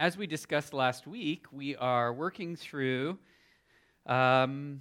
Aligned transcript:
as 0.00 0.16
we 0.16 0.26
discussed 0.26 0.72
last 0.72 1.06
week, 1.06 1.44
we 1.52 1.76
are 1.76 2.10
working 2.14 2.56
through 2.56 3.18
um, 4.06 4.80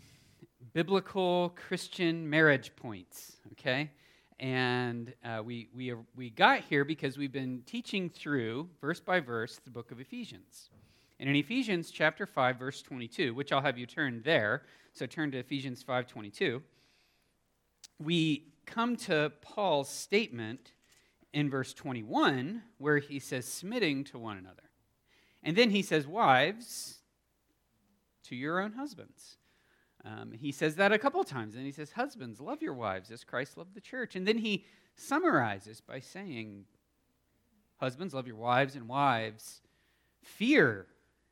biblical 0.71 1.53
Christian 1.57 2.29
marriage 2.29 2.71
points, 2.77 3.33
okay? 3.51 3.91
And 4.39 5.13
uh, 5.25 5.41
we, 5.43 5.67
we, 5.75 5.93
we 6.15 6.29
got 6.29 6.61
here 6.61 6.85
because 6.85 7.17
we've 7.17 7.33
been 7.33 7.63
teaching 7.65 8.09
through, 8.09 8.69
verse 8.79 9.01
by 9.01 9.19
verse, 9.19 9.59
the 9.61 9.69
book 9.69 9.91
of 9.91 9.99
Ephesians. 9.99 10.69
And 11.19 11.27
in 11.27 11.35
Ephesians 11.35 11.91
chapter 11.91 12.25
5, 12.25 12.57
verse 12.57 12.81
22, 12.81 13.33
which 13.33 13.51
I'll 13.51 13.61
have 13.61 13.77
you 13.77 13.85
turn 13.85 14.21
there, 14.23 14.63
so 14.93 15.05
turn 15.05 15.31
to 15.31 15.39
Ephesians 15.39 15.83
5.22, 15.83 16.61
we 18.01 18.53
come 18.65 18.95
to 18.95 19.33
Paul's 19.41 19.89
statement 19.89 20.71
in 21.33 21.49
verse 21.49 21.73
21 21.73 22.61
where 22.77 22.99
he 22.99 23.19
says, 23.19 23.45
submitting 23.45 24.05
to 24.05 24.17
one 24.17 24.37
another. 24.37 24.68
And 25.43 25.55
then 25.55 25.69
he 25.69 25.81
says, 25.81 26.07
Wives, 26.07 26.99
to 28.25 28.35
your 28.35 28.59
own 28.59 28.73
husbands. 28.73 29.37
Um, 30.05 30.31
he 30.31 30.51
says 30.51 30.75
that 30.75 30.91
a 30.93 30.99
couple 30.99 31.23
times. 31.23 31.55
And 31.55 31.65
he 31.65 31.71
says, 31.71 31.91
Husbands, 31.91 32.39
love 32.39 32.61
your 32.61 32.73
wives 32.73 33.11
as 33.11 33.23
Christ 33.23 33.57
loved 33.57 33.73
the 33.73 33.81
church. 33.81 34.15
And 34.15 34.27
then 34.27 34.37
he 34.37 34.65
summarizes 34.95 35.81
by 35.81 35.99
saying, 35.99 36.65
Husbands, 37.77 38.13
love 38.13 38.27
your 38.27 38.35
wives, 38.35 38.75
and 38.75 38.87
wives, 38.87 39.61
fear 40.21 40.87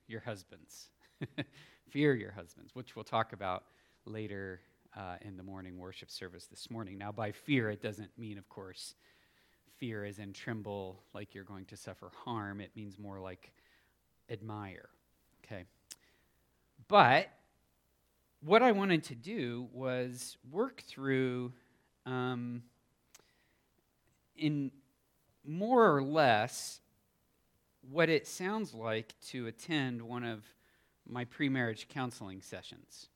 your 0.08 0.22
husbands. 0.22 0.90
fear 1.90 2.16
your 2.16 2.32
husbands, 2.32 2.74
which 2.74 2.96
we'll 2.96 3.04
talk 3.04 3.34
about 3.34 3.64
later 4.06 4.62
uh, 4.96 5.16
in 5.22 5.38
the 5.38 5.44
morning 5.44 5.78
worship 5.78 6.10
service 6.10 6.46
this 6.48 6.70
morning. 6.70 6.98
Now, 6.98 7.12
by 7.12 7.32
fear, 7.32 7.70
it 7.70 7.82
doesn't 7.82 8.12
mean, 8.18 8.38
of 8.38 8.48
course, 8.50 8.96
fear 9.78 10.06
as 10.06 10.20
in 10.20 10.34
tremble 10.34 11.04
like 11.14 11.36
you're 11.36 11.44
going 11.44 11.66
to 11.66 11.78
suffer 11.78 12.12
harm. 12.24 12.62
It 12.62 12.72
means 12.76 12.98
more 12.98 13.20
like 13.20 13.52
admire. 14.30 14.90
Okay? 15.44 15.66
But 16.88 17.30
what 18.42 18.62
I 18.62 18.72
wanted 18.72 19.04
to 19.06 19.16
do 19.16 19.68
was 19.72 20.38
work 20.50 20.82
through, 20.82 21.54
um, 22.06 22.64
in 24.36 24.72
more 25.46 25.96
or 25.96 26.04
less, 26.04 26.82
what 27.90 28.10
it 28.10 28.28
sounds 28.28 28.74
like 28.74 29.16
to 29.30 29.48
attend 29.48 30.02
one 30.02 30.24
of 30.24 30.44
my 31.08 31.26
pre 31.26 31.50
marriage 31.50 31.88
counseling 31.88 32.42
sessions. 32.42 33.08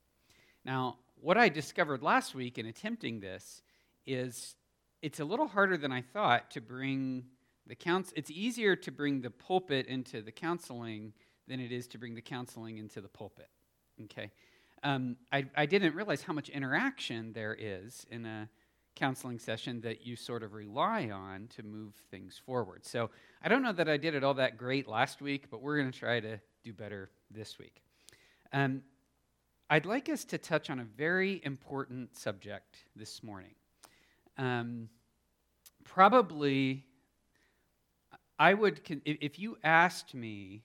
Now, 0.63 0.97
what 1.19 1.37
I 1.37 1.49
discovered 1.49 2.01
last 2.01 2.33
week 2.33 2.57
in 2.57 2.65
attempting 2.65 3.19
this 3.19 3.61
is 4.05 4.55
it's 5.01 5.19
a 5.19 5.25
little 5.25 5.47
harder 5.47 5.77
than 5.77 5.91
I 5.91 6.01
thought 6.01 6.51
to 6.51 6.61
bring 6.61 7.25
the 7.67 7.75
counsel, 7.75 8.13
it's 8.15 8.31
easier 8.31 8.75
to 8.75 8.91
bring 8.91 9.21
the 9.21 9.29
pulpit 9.29 9.87
into 9.87 10.21
the 10.21 10.31
counseling 10.31 11.13
than 11.47 11.59
it 11.59 11.71
is 11.71 11.87
to 11.87 11.97
bring 11.97 12.15
the 12.15 12.21
counseling 12.21 12.77
into 12.77 13.01
the 13.01 13.07
pulpit. 13.07 13.49
Okay? 14.03 14.31
Um, 14.83 15.17
I, 15.31 15.45
I 15.55 15.65
didn't 15.65 15.95
realize 15.95 16.23
how 16.23 16.33
much 16.33 16.49
interaction 16.49 17.33
there 17.33 17.55
is 17.57 18.05
in 18.09 18.25
a 18.25 18.49
counseling 18.95 19.39
session 19.39 19.81
that 19.81 20.05
you 20.05 20.15
sort 20.15 20.43
of 20.43 20.53
rely 20.53 21.09
on 21.09 21.47
to 21.55 21.63
move 21.63 21.93
things 22.09 22.39
forward. 22.45 22.85
So 22.85 23.09
I 23.41 23.47
don't 23.47 23.63
know 23.63 23.71
that 23.73 23.87
I 23.87 23.97
did 23.97 24.15
it 24.15 24.23
all 24.23 24.33
that 24.35 24.57
great 24.57 24.87
last 24.87 25.21
week, 25.21 25.49
but 25.49 25.61
we're 25.61 25.77
going 25.77 25.91
to 25.91 25.97
try 25.97 26.19
to 26.19 26.39
do 26.63 26.73
better 26.73 27.09
this 27.29 27.57
week. 27.57 27.81
Um, 28.53 28.81
I'd 29.69 29.85
like 29.85 30.09
us 30.09 30.25
to 30.25 30.37
touch 30.37 30.69
on 30.69 30.79
a 30.79 30.83
very 30.83 31.41
important 31.45 32.17
subject 32.17 32.77
this 32.95 33.23
morning. 33.23 33.53
Um, 34.37 34.89
probably 35.85 36.85
I 38.41 38.55
would, 38.55 38.81
if 39.05 39.37
you 39.37 39.59
asked 39.63 40.15
me, 40.15 40.63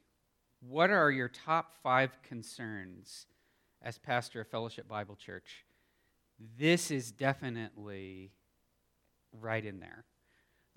what 0.67 0.89
are 0.89 1.11
your 1.11 1.29
top 1.29 1.75
five 1.83 2.11
concerns 2.23 3.27
as 3.83 3.99
pastor 3.99 4.41
of 4.41 4.49
Fellowship 4.49 4.89
Bible 4.89 5.15
Church? 5.15 5.67
This 6.59 6.91
is 6.91 7.13
definitely 7.13 8.33
right 9.31 9.63
in 9.63 9.79
there. 9.79 10.07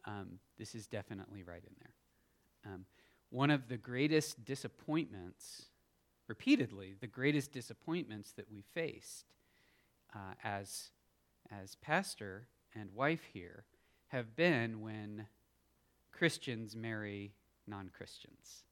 Um, 0.04 0.40
this 0.58 0.76
is 0.76 0.88
definitely 0.88 1.42
right 1.42 1.64
in 1.66 1.74
there. 1.80 2.74
Um, 2.74 2.86
one 3.30 3.50
of 3.50 3.70
the 3.70 3.78
greatest 3.78 4.44
disappointments, 4.44 5.68
repeatedly, 6.28 6.96
the 7.00 7.08
greatest 7.08 7.54
disappointments 7.54 8.34
that 8.34 8.52
we 8.52 8.66
faced 8.74 9.24
uh, 10.14 10.34
as, 10.44 10.90
as 11.50 11.76
pastor 11.76 12.50
and 12.76 12.94
wife 12.94 13.24
here 13.32 13.64
have 14.10 14.36
been 14.36 14.82
when 14.82 15.28
Christians 16.12 16.76
marry 16.76 17.34
non 17.68 17.90
Christians. 17.96 18.64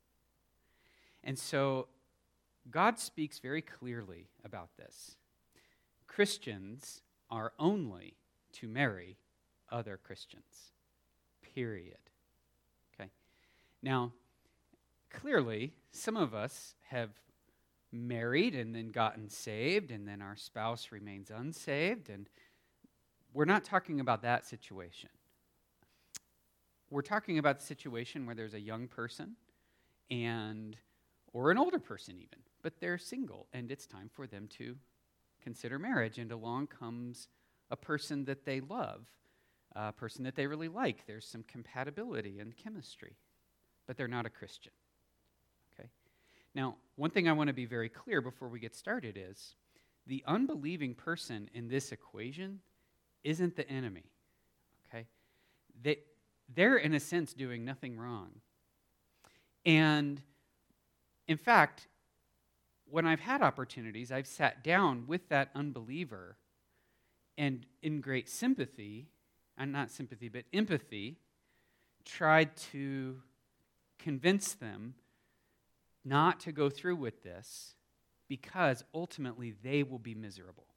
And 1.24 1.38
so 1.38 1.88
God 2.70 3.00
speaks 3.00 3.40
very 3.40 3.62
clearly 3.62 4.28
about 4.44 4.70
this. 4.78 5.16
Christians 6.08 7.02
are 7.30 7.54
only 7.60 8.16
to 8.54 8.68
marry 8.68 9.18
other 9.72 10.00
Christians. 10.02 10.72
Period. 11.56 11.98
Okay? 12.94 13.10
Now, 13.82 14.14
clearly, 15.12 15.74
some 15.92 16.18
of 16.18 16.34
us 16.34 16.76
have 16.90 17.10
married 17.92 18.56
and 18.56 18.76
then 18.76 18.90
gotten 18.90 19.30
saved, 19.30 19.92
and 19.92 20.08
then 20.08 20.22
our 20.22 20.36
spouse 20.36 20.92
remains 20.92 21.30
unsaved, 21.30 22.10
and 22.10 22.30
we're 23.34 23.46
not 23.46 23.64
talking 23.64 24.00
about 24.00 24.22
that 24.24 24.46
situation 24.46 25.10
we're 26.90 27.02
talking 27.02 27.38
about 27.38 27.60
the 27.60 27.66
situation 27.66 28.26
where 28.26 28.36
there's 28.36 28.54
a 28.54 28.60
young 28.60 28.88
person 28.88 29.36
and 30.10 30.78
or 31.34 31.52
an 31.52 31.58
older 31.58 31.80
person 31.80 32.16
even 32.16 32.40
but 32.64 32.80
they're 32.80 32.98
single 32.98 33.48
and 33.54 33.72
it's 33.72 33.86
time 33.86 34.10
for 34.14 34.28
them 34.28 34.48
to 34.48 34.76
consider 35.42 35.78
marriage 35.78 36.18
and 36.18 36.32
along 36.32 36.68
comes 36.68 37.28
a 37.70 37.76
person 37.76 38.26
that 38.26 38.46
they 38.46 38.60
love 38.60 39.06
a 39.76 39.92
person 39.92 40.24
that 40.24 40.36
they 40.36 40.48
really 40.48 40.70
like. 40.70 41.06
There's 41.06 41.28
some 41.28 41.44
compatibility 41.44 42.40
and 42.40 42.56
chemistry 42.56 43.16
but 43.86 43.98
they're 43.98 44.08
not 44.08 44.26
a 44.26 44.30
christian 44.30 44.74
okay? 45.74 45.90
Now 46.54 46.76
one 46.96 47.10
thing 47.10 47.28
i 47.28 47.32
want 47.32 47.48
to 47.48 47.54
be 47.54 47.66
very 47.66 47.90
clear 47.90 48.22
before 48.22 48.50
we 48.50 48.60
get 48.60 48.76
started 48.76 49.18
is 49.18 49.56
the 50.06 50.24
unbelieving 50.28 50.94
person 50.94 51.50
in 51.54 51.68
this 51.68 51.92
equation 51.92 52.60
isn't 53.24 53.56
the 53.56 53.70
enemy 53.70 54.06
okay? 54.88 55.06
They, 55.82 56.00
they're, 56.54 56.78
in 56.78 56.94
a 56.94 57.00
sense, 57.00 57.34
doing 57.34 57.66
nothing 57.66 57.98
wrong. 57.98 58.30
And 59.66 60.22
in 61.28 61.38
fact, 61.38 61.88
when 62.90 63.06
I've 63.06 63.20
had 63.20 63.42
opportunities, 63.42 64.12
I've 64.12 64.28
sat 64.28 64.64
down 64.64 65.06
with 65.08 65.28
that 65.30 65.50
unbeliever 65.54 66.38
and, 67.38 67.66
in 67.82 68.02
great 68.02 68.30
sympathy, 68.30 69.08
and 69.58 69.72
not 69.72 69.92
sympathy, 69.92 70.30
but 70.30 70.46
empathy, 70.54 71.18
tried 72.06 72.56
to 72.56 73.22
convince 74.00 74.54
them 74.54 74.94
not 76.06 76.40
to 76.40 76.52
go 76.52 76.70
through 76.70 76.96
with 76.96 77.24
this 77.24 77.76
because 78.30 78.84
ultimately 78.94 79.54
they 79.64 79.84
will 79.84 80.00
be 80.00 80.16
miserable. 80.16 80.68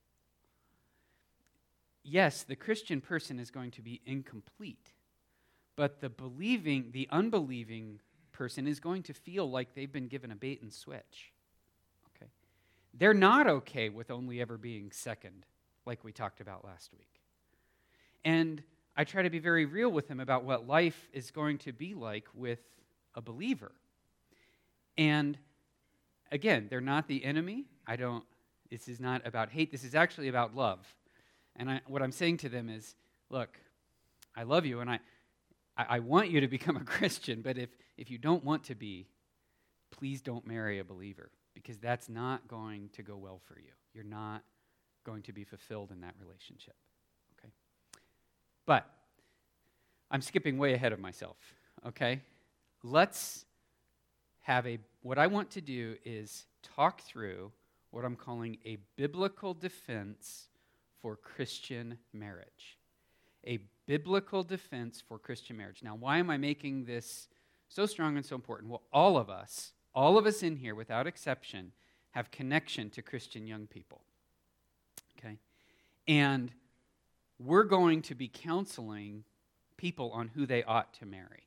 Yes, 2.03 2.43
the 2.43 2.57
Christian 2.57 3.01
person 3.01 3.39
is 3.39 3.51
going 3.51 3.71
to 3.73 3.83
be 3.83 4.01
incomplete 4.05 4.93
but 5.81 6.03
the 6.03 6.11
believing, 6.11 6.91
the 6.93 7.09
unbelieving 7.11 8.01
person 8.33 8.67
is 8.67 8.79
going 8.79 9.03
to 9.05 9.15
feel 9.15 9.51
like 9.51 9.75
they've 9.75 9.91
been 9.91 10.09
given 10.09 10.31
a 10.31 10.37
bait 10.37 10.61
and 10.61 10.71
switch. 10.71 11.33
Okay? 12.15 12.31
They're 12.93 13.15
not 13.15 13.47
okay 13.47 13.89
with 13.89 14.11
only 14.11 14.43
ever 14.43 14.59
being 14.59 14.91
second, 14.93 15.47
like 15.87 16.05
we 16.05 16.13
talked 16.13 16.43
about 16.43 16.67
last 16.67 16.91
week. 16.93 17.09
And 18.27 18.63
I 18.95 19.05
try 19.05 19.23
to 19.23 19.31
be 19.31 19.39
very 19.39 19.65
real 19.65 19.89
with 19.89 20.07
them 20.07 20.21
about 20.21 20.45
what 20.45 20.69
life 20.69 21.09
is 21.15 21.31
going 21.31 21.57
to 21.61 21.73
be 21.73 21.95
like 21.95 22.27
with 22.35 22.61
a 23.15 23.23
believer. 23.23 23.73
And 24.99 25.39
again, 26.31 26.67
they're 26.69 26.83
not 26.83 27.09
the 27.09 27.25
enemy. 27.25 27.65
I 27.87 27.97
don't, 27.97 28.25
this 28.71 28.87
is 28.87 29.01
not 29.01 29.27
about 29.27 29.49
hate. 29.49 29.73
This 29.73 29.85
is 29.85 29.95
actually 29.95 30.29
about 30.29 30.55
love. 30.55 30.81
And 31.57 31.71
I, 31.71 31.81
what 31.87 32.03
I'm 32.03 32.13
saying 32.13 32.37
to 32.37 32.51
them 32.51 32.69
is 32.69 32.97
look, 33.31 33.57
I 34.37 34.43
love 34.43 34.67
you, 34.67 34.81
and 34.81 34.91
I, 34.91 35.01
I, 35.81 35.97
I 35.97 35.99
want 36.01 36.31
you 36.31 36.41
to 36.41 36.49
become 36.49 36.77
a 36.77 36.85
Christian, 36.85 37.43
but 37.43 37.59
if, 37.59 37.71
if 37.97 38.11
you 38.11 38.19
don't 38.19 38.45
want 38.45 38.65
to 38.65 38.75
be, 38.75 39.07
please 39.91 40.21
don't 40.21 40.47
marry 40.47 40.79
a 40.79 40.85
believer 40.85 41.31
because 41.55 41.79
that's 41.79 42.09
not 42.09 42.47
going 42.49 42.91
to 42.95 43.03
go 43.03 43.17
well 43.17 43.41
for 43.47 43.59
you. 43.59 43.73
You're 43.95 44.05
not 44.05 44.43
going 45.05 45.23
to 45.23 45.33
be 45.33 45.45
fulfilled 45.45 45.91
in 45.91 46.01
that 46.03 46.15
relationship. 46.21 46.75
Okay? 47.39 47.51
But 48.67 48.89
I'm 50.11 50.21
skipping 50.21 50.59
way 50.59 50.75
ahead 50.75 50.93
of 50.93 51.01
myself. 51.01 51.37
Okay? 51.87 52.21
Let's 52.83 53.45
have 54.43 54.67
a 54.67 54.79
what 55.03 55.19
I 55.19 55.29
want 55.29 55.51
to 55.53 55.63
do 55.63 55.97
is 56.05 56.45
talk 56.77 57.01
through 57.01 57.53
what 57.91 58.05
I'm 58.05 58.17
calling 58.17 58.59
a 58.67 58.77
biblical 58.97 59.55
defense 59.55 60.49
for 61.01 61.17
Christian 61.17 61.97
marriage. 62.13 62.80
A 63.47 63.59
biblical 63.87 64.43
defense 64.43 65.03
for 65.07 65.19
Christian 65.19 65.57
marriage. 65.57 65.83
Now, 65.83 65.97
why 65.97 66.19
am 66.19 66.31
I 66.31 66.37
making 66.37 66.85
this 66.85 67.29
so 67.71 67.87
strong 67.87 68.17
and 68.17 68.27
so 68.27 68.35
important. 68.35 68.69
Well, 68.69 68.83
all 68.93 69.17
of 69.17 69.31
us, 69.31 69.73
all 69.95 70.19
of 70.19 70.27
us 70.27 70.43
in 70.43 70.57
here, 70.57 70.75
without 70.75 71.07
exception, 71.07 71.73
have 72.11 72.31
connection 72.31 72.91
to 72.91 73.03
Christian 73.03 73.47
young 73.47 73.67
people. 73.67 74.03
Okay? 75.19 75.39
And 76.07 76.51
we're 77.39 77.65
going 77.65 78.03
to 78.03 78.15
be 78.15 78.29
counseling 78.29 79.25
people 79.77 80.11
on 80.11 80.29
who 80.29 80.45
they 80.45 80.65
ought 80.65 80.93
to 80.95 81.07
marry. 81.07 81.47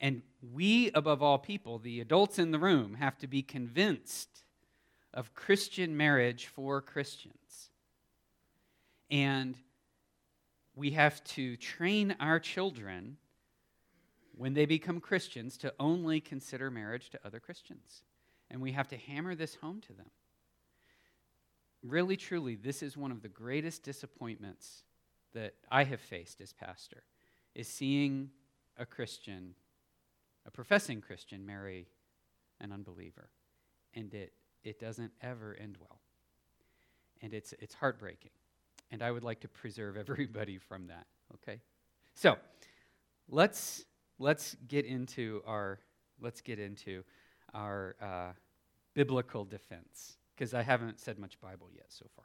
And 0.00 0.22
we, 0.54 0.92
above 0.92 1.22
all 1.22 1.38
people, 1.38 1.80
the 1.80 2.00
adults 2.00 2.38
in 2.38 2.52
the 2.52 2.58
room, 2.58 2.94
have 2.94 3.18
to 3.18 3.26
be 3.26 3.42
convinced 3.42 4.28
of 5.12 5.34
Christian 5.34 5.96
marriage 5.96 6.46
for 6.46 6.80
Christians. 6.80 7.70
And 9.10 9.56
we 10.78 10.92
have 10.92 11.22
to 11.24 11.56
train 11.56 12.14
our 12.20 12.38
children 12.38 13.16
when 14.36 14.54
they 14.54 14.64
become 14.64 15.00
Christians 15.00 15.56
to 15.58 15.74
only 15.80 16.20
consider 16.20 16.70
marriage 16.70 17.10
to 17.10 17.20
other 17.24 17.40
Christians. 17.40 18.04
And 18.48 18.62
we 18.62 18.70
have 18.72 18.86
to 18.88 18.96
hammer 18.96 19.34
this 19.34 19.56
home 19.56 19.80
to 19.82 19.92
them. 19.92 20.10
Really, 21.82 22.16
truly, 22.16 22.54
this 22.54 22.82
is 22.82 22.96
one 22.96 23.10
of 23.10 23.22
the 23.22 23.28
greatest 23.28 23.82
disappointments 23.82 24.84
that 25.34 25.54
I 25.70 25.82
have 25.82 26.00
faced 26.00 26.40
as 26.40 26.52
pastor, 26.52 27.02
is 27.54 27.66
seeing 27.66 28.30
a 28.76 28.86
Christian, 28.86 29.54
a 30.46 30.50
professing 30.50 31.00
Christian, 31.00 31.44
marry 31.44 31.88
an 32.60 32.72
unbeliever. 32.72 33.30
And 33.94 34.14
it, 34.14 34.32
it 34.62 34.78
doesn't 34.78 35.12
ever 35.22 35.56
end 35.60 35.76
well. 35.80 35.98
And 37.20 37.34
it's, 37.34 37.52
it's 37.58 37.74
heartbreaking. 37.74 38.30
And 38.90 39.02
I 39.02 39.10
would 39.10 39.24
like 39.24 39.40
to 39.40 39.48
preserve 39.48 39.96
everybody 40.08 40.58
from 40.58 40.86
that, 40.88 41.06
okay? 41.34 41.60
So, 42.14 42.36
let's, 43.28 43.84
let's 44.18 44.56
get 44.66 44.84
into 44.84 45.42
our, 45.46 45.80
let's 46.20 46.40
get 46.40 46.58
into 46.58 47.04
our 47.54 47.96
uh, 48.02 48.32
biblical 48.94 49.44
defense, 49.44 50.16
because 50.34 50.54
I 50.54 50.62
haven't 50.62 51.00
said 51.00 51.18
much 51.18 51.40
Bible 51.40 51.68
yet 51.74 51.86
so 51.88 52.06
far. 52.16 52.24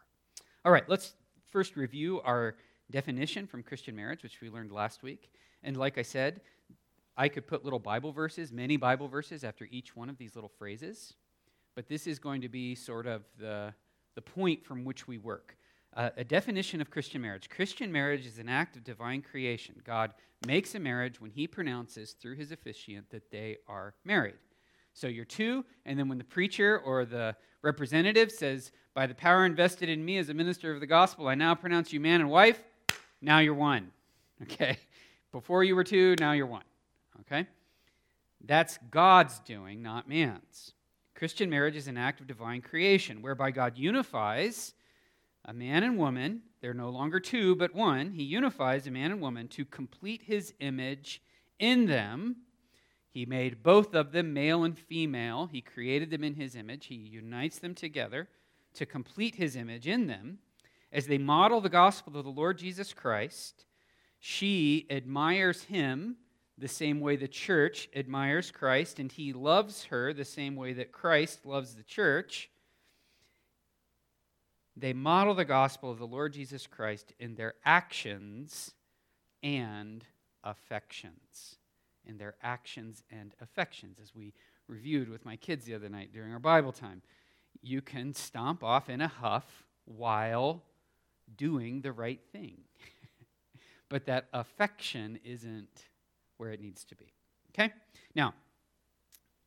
All 0.66 0.72
right, 0.72 0.88
let's 0.88 1.14
first 1.50 1.76
review 1.76 2.22
our 2.22 2.56
definition 2.90 3.48
from 3.48 3.64
Christian 3.64 3.96
marriage, 3.96 4.24
which 4.24 4.42
we 4.42 4.50
learned 4.50 4.72
last 4.72 5.04
week. 5.04 5.30
And 5.64 5.78
like 5.78 5.98
I 5.98 6.02
said, 6.02 6.42
I 7.16 7.30
could 7.30 7.48
put 7.48 7.64
little 7.64 7.80
Bible 7.80 8.12
verses, 8.12 8.52
many 8.52 8.78
Bible 8.78 9.08
verses, 9.08 9.44
after 9.44 9.68
each 9.70 9.96
one 9.96 10.10
of 10.10 10.18
these 10.18 10.36
little 10.36 10.52
phrases, 10.58 11.14
but 11.76 11.88
this 11.88 12.08
is 12.08 12.20
going 12.20 12.42
to 12.42 12.50
be 12.50 12.76
sort 12.76 13.08
of 13.08 13.24
the, 13.40 13.74
the 14.16 14.22
point 14.22 14.66
from 14.66 14.84
which 14.84 15.08
we 15.08 15.18
work. 15.18 15.58
Uh, 15.96 16.10
a 16.18 16.24
definition 16.24 16.82
of 16.82 16.90
Christian 16.90 17.22
marriage 17.22 17.50
Christian 17.50 17.92
marriage 17.92 18.26
is 18.26 18.40
an 18.40 18.50
act 18.50 18.76
of 18.76 18.84
divine 18.84 19.22
creation. 19.22 19.76
God 19.86 20.14
makes 20.48 20.74
a 20.76 20.80
marriage 20.80 21.22
when 21.22 21.32
he 21.32 21.48
pronounces 21.48 22.14
through 22.14 22.36
his 22.36 22.52
officiant 22.52 23.10
that 23.12 23.30
they 23.32 23.58
are 23.68 23.94
married. 24.04 24.36
So 24.94 25.08
you're 25.08 25.26
two, 25.26 25.66
and 25.86 25.98
then 25.98 26.08
when 26.08 26.18
the 26.18 26.24
preacher 26.24 26.80
or 26.80 27.06
the 27.06 27.36
representative 27.62 28.32
says, 28.32 28.72
By 28.94 29.08
the 29.08 29.16
power 29.16 29.46
invested 29.46 29.90
in 29.90 30.04
me 30.04 30.18
as 30.18 30.30
a 30.30 30.34
minister 30.34 30.74
of 30.74 30.80
the 30.80 30.88
gospel, 30.88 31.28
I 31.28 31.36
now 31.36 31.56
pronounce 31.56 31.94
you 31.94 32.00
man 32.00 32.22
and 32.22 32.30
wife, 32.30 32.62
now 33.22 33.40
you're 33.40 33.54
one. 33.54 33.92
Okay? 34.42 34.78
Before 35.32 35.64
you 35.64 35.74
were 35.74 35.86
two, 35.86 36.16
now 36.20 36.34
you're 36.34 36.46
one. 36.48 36.66
Okay? 37.22 37.48
That's 38.44 38.78
God's 38.92 39.40
doing, 39.40 39.82
not 39.82 40.10
man's. 40.10 40.74
Christian 41.16 41.50
marriage 41.50 41.78
is 41.78 41.88
an 41.88 41.98
act 41.98 42.20
of 42.20 42.28
divine 42.28 42.62
creation 42.62 43.22
whereby 43.22 43.52
God 43.52 43.78
unifies 43.78 44.74
a 45.46 45.54
man 45.54 45.84
and 45.84 45.98
woman. 45.98 46.42
They're 46.62 46.74
no 46.74 46.90
longer 46.90 47.20
two, 47.20 47.56
but 47.56 47.76
one. 47.76 48.12
He 48.12 48.24
unifies 48.24 48.88
a 48.88 48.92
man 48.92 49.12
and 49.12 49.22
woman 49.22 49.48
to 49.50 49.66
complete 49.66 50.24
his 50.24 50.54
image 50.60 51.22
in 51.60 51.86
them 51.86 52.38
he 53.14 53.28
made 53.28 53.62
both 53.62 53.94
of 53.94 54.12
them 54.12 54.34
male 54.34 54.64
and 54.64 54.78
female. 54.78 55.46
He 55.46 55.62
created 55.62 56.10
them 56.10 56.24
in 56.24 56.34
his 56.34 56.56
image. 56.56 56.88
He 56.88 56.96
unites 56.96 57.60
them 57.60 57.76
together 57.76 58.28
to 58.74 58.88
complete 58.88 59.36
his 59.36 59.56
image 59.56 59.88
in 59.88 60.08
them. 60.08 60.40
As 60.92 61.06
they 61.06 61.20
model 61.20 61.62
the 61.62 61.70
gospel 61.70 62.18
of 62.18 62.26
the 62.26 62.32
Lord 62.32 62.58
Jesus 62.58 62.92
Christ, 62.92 63.66
she 64.20 64.88
admires 64.90 65.64
him 65.66 66.18
the 66.58 66.68
same 66.68 67.00
way 67.00 67.16
the 67.16 67.28
church 67.28 67.88
admires 67.96 68.50
Christ, 68.50 69.00
and 69.00 69.12
he 69.12 69.32
loves 69.32 69.86
her 69.86 70.12
the 70.12 70.26
same 70.26 70.56
way 70.56 70.74
that 70.74 70.92
Christ 70.92 71.46
loves 71.46 71.76
the 71.76 71.84
church. 71.84 72.50
They 74.76 74.94
model 74.94 75.36
the 75.36 75.46
gospel 75.46 75.92
of 75.92 76.00
the 76.00 76.08
Lord 76.08 76.34
Jesus 76.34 76.68
Christ 76.68 77.14
in 77.20 77.36
their 77.36 77.54
actions 77.64 78.74
and 79.44 80.04
affections 80.44 81.58
in 82.06 82.18
their 82.18 82.36
actions 82.42 83.04
and 83.12 83.34
affections, 83.42 83.98
as 84.02 84.14
we 84.16 84.34
reviewed 84.68 85.10
with 85.10 85.26
my 85.26 85.36
kids 85.36 85.66
the 85.66 85.76
other 85.76 85.90
night 85.90 86.12
during 86.14 86.32
our 86.32 86.40
Bible 86.40 86.72
time. 86.72 87.02
You 87.62 87.82
can 87.82 88.14
stomp 88.14 88.64
off 88.64 88.90
in 88.90 89.02
a 89.02 89.08
huff 89.08 89.64
while 89.86 90.64
doing 91.38 91.82
the 91.82 91.92
right 91.92 92.20
thing. 92.32 92.58
but 93.90 94.06
that 94.06 94.28
affection 94.34 95.20
isn't 95.24 95.84
where 96.38 96.52
it 96.52 96.62
needs 96.62 96.84
to 96.86 96.96
be. 96.96 97.14
Okay? 97.52 97.74
Now, 98.16 98.34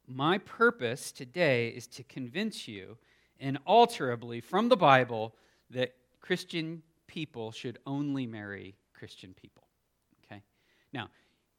my 0.06 0.38
purpose 0.38 1.12
today 1.12 1.68
is 1.68 1.86
to 1.88 2.04
convince 2.04 2.68
you 2.68 2.96
inalterably 3.40 4.40
from 4.40 4.68
the 4.68 4.76
Bible 4.76 5.34
that 5.70 5.94
Christian 6.20 6.82
people 7.06 7.52
should 7.52 7.78
only 7.86 8.26
marry 8.26 8.76
Christian 8.94 9.34
people. 9.34 9.64
Okay? 10.24 10.42
Now, 10.92 11.08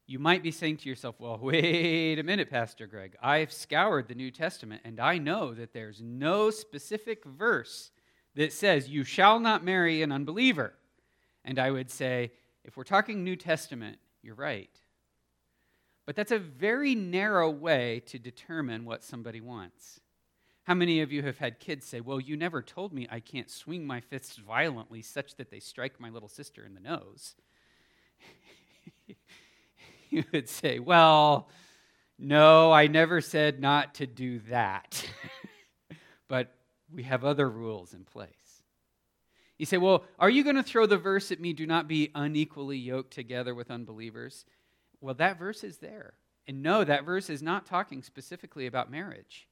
you 0.06 0.18
might 0.18 0.42
be 0.42 0.50
saying 0.50 0.78
to 0.78 0.88
yourself, 0.88 1.16
well, 1.18 1.38
wait 1.42 2.18
a 2.18 2.22
minute, 2.22 2.50
Pastor 2.50 2.86
Greg. 2.86 3.16
I've 3.22 3.52
scoured 3.52 4.08
the 4.08 4.14
New 4.14 4.30
Testament 4.30 4.82
and 4.84 4.98
I 5.00 5.18
know 5.18 5.54
that 5.54 5.72
there's 5.72 6.00
no 6.02 6.50
specific 6.50 7.24
verse 7.24 7.90
that 8.34 8.52
says, 8.52 8.88
you 8.88 9.04
shall 9.04 9.40
not 9.40 9.64
marry 9.64 10.02
an 10.02 10.12
unbeliever. 10.12 10.74
And 11.44 11.58
I 11.58 11.70
would 11.70 11.90
say, 11.90 12.32
if 12.64 12.76
we're 12.76 12.84
talking 12.84 13.24
New 13.24 13.36
Testament, 13.36 13.98
you're 14.22 14.34
right. 14.34 14.70
But 16.06 16.16
that's 16.16 16.32
a 16.32 16.38
very 16.38 16.94
narrow 16.94 17.50
way 17.50 18.00
to 18.06 18.18
determine 18.18 18.84
what 18.84 19.04
somebody 19.04 19.40
wants. 19.40 20.00
How 20.68 20.74
many 20.74 21.00
of 21.00 21.10
you 21.10 21.22
have 21.22 21.38
had 21.38 21.60
kids 21.60 21.86
say, 21.86 22.02
Well, 22.02 22.20
you 22.20 22.36
never 22.36 22.60
told 22.60 22.92
me 22.92 23.08
I 23.10 23.20
can't 23.20 23.48
swing 23.48 23.86
my 23.86 24.02
fists 24.02 24.36
violently 24.36 25.00
such 25.00 25.36
that 25.36 25.50
they 25.50 25.60
strike 25.60 25.98
my 25.98 26.10
little 26.10 26.28
sister 26.28 26.62
in 26.62 26.74
the 26.74 26.80
nose? 26.80 27.36
you 30.10 30.24
would 30.30 30.46
say, 30.46 30.78
Well, 30.78 31.48
no, 32.18 32.70
I 32.70 32.86
never 32.86 33.22
said 33.22 33.60
not 33.60 33.94
to 33.94 34.06
do 34.06 34.40
that. 34.50 35.02
but 36.28 36.54
we 36.94 37.04
have 37.04 37.24
other 37.24 37.48
rules 37.48 37.94
in 37.94 38.04
place. 38.04 38.62
You 39.56 39.64
say, 39.64 39.78
Well, 39.78 40.04
are 40.18 40.28
you 40.28 40.44
going 40.44 40.56
to 40.56 40.62
throw 40.62 40.84
the 40.84 40.98
verse 40.98 41.32
at 41.32 41.40
me, 41.40 41.54
do 41.54 41.66
not 41.66 41.88
be 41.88 42.10
unequally 42.14 42.76
yoked 42.76 43.14
together 43.14 43.54
with 43.54 43.70
unbelievers? 43.70 44.44
Well, 45.00 45.14
that 45.14 45.38
verse 45.38 45.64
is 45.64 45.78
there. 45.78 46.12
And 46.46 46.62
no, 46.62 46.84
that 46.84 47.06
verse 47.06 47.30
is 47.30 47.42
not 47.42 47.64
talking 47.64 48.02
specifically 48.02 48.66
about 48.66 48.90
marriage. 48.90 49.47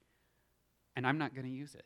And 0.96 1.06
I'm 1.06 1.18
not 1.18 1.34
going 1.34 1.46
to 1.46 1.52
use 1.52 1.74
it. 1.74 1.84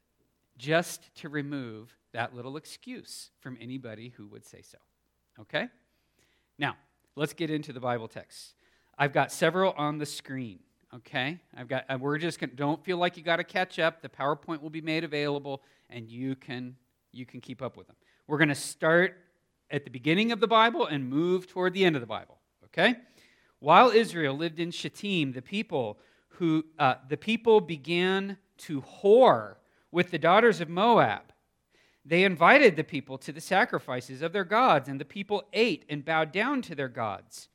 Just 0.57 1.15
to 1.17 1.29
remove 1.29 1.95
that 2.13 2.35
little 2.35 2.57
excuse 2.57 3.31
from 3.41 3.59
anybody 3.61 4.13
who 4.17 4.27
would 4.29 4.47
say 4.47 4.63
so. 4.63 4.79
Okay? 5.41 5.69
Now, 6.59 6.77
let's 7.17 7.33
get 7.33 7.51
into 7.51 7.73
the 7.73 7.81
Bible 7.81 8.09
text. 8.09 8.55
I've 8.99 9.13
got 9.13 9.33
several 9.33 9.73
on 9.73 9.99
the 9.99 10.07
screen. 10.07 10.61
Okay, 10.93 11.39
I've 11.57 11.69
got. 11.69 11.85
We're 12.01 12.19
just 12.19 12.41
gonna, 12.41 12.53
don't 12.53 12.85
feel 12.85 12.97
like 12.97 13.17
you 13.17 13.23
got 13.23 13.37
to 13.37 13.45
catch 13.45 13.79
up. 13.79 14.03
The 14.03 14.09
PowerPoint 14.09 14.61
will 14.61 14.71
be 14.71 14.81
made 14.81 15.05
available, 15.05 15.63
and 15.89 16.09
you 16.09 16.35
can 16.35 16.75
you 17.13 17.25
can 17.25 17.41
keep 17.41 17.63
up 17.63 17.77
with 17.77 17.87
them. 17.87 17.95
We're 18.27 18.39
going 18.39 18.49
to 18.49 18.57
start 18.57 19.17
at 19.71 19.85
the 19.85 19.91
beginning 19.91 20.33
of 20.33 20.41
the 20.41 20.49
Bible 20.49 20.87
and 20.87 21.09
move 21.09 21.47
toward 21.47 21.75
the 21.75 21.85
end 21.85 21.95
of 21.95 22.01
the 22.01 22.07
Bible. 22.07 22.39
Okay, 22.65 22.97
while 23.61 23.91
Israel 23.91 24.37
lived 24.37 24.59
in 24.59 24.73
Shittim, 24.73 25.33
the 25.33 25.43
people 25.43 26.01
who 26.29 26.65
uh, 26.79 26.97
the 27.09 27.17
people 27.17 27.61
began 27.61 28.37
to 28.61 28.83
whore 28.83 29.57
with 29.91 30.11
the 30.11 30.19
daughters 30.19 30.61
of 30.61 30.69
Moab. 30.69 31.23
They 32.05 32.25
invited 32.25 32.77
the 32.77 32.85
people 32.85 33.19
to 33.19 33.33
the 33.33 33.41
sacrifices 33.41 34.23
of 34.23 34.33
their 34.33 34.45
gods, 34.45 34.89
and 34.89 35.01
the 35.01 35.05
people 35.05 35.45
ate 35.53 35.85
and 35.89 36.05
bowed 36.05 36.33
down 36.33 36.63
to 36.63 36.75
their 36.75 36.89
gods. 36.89 37.49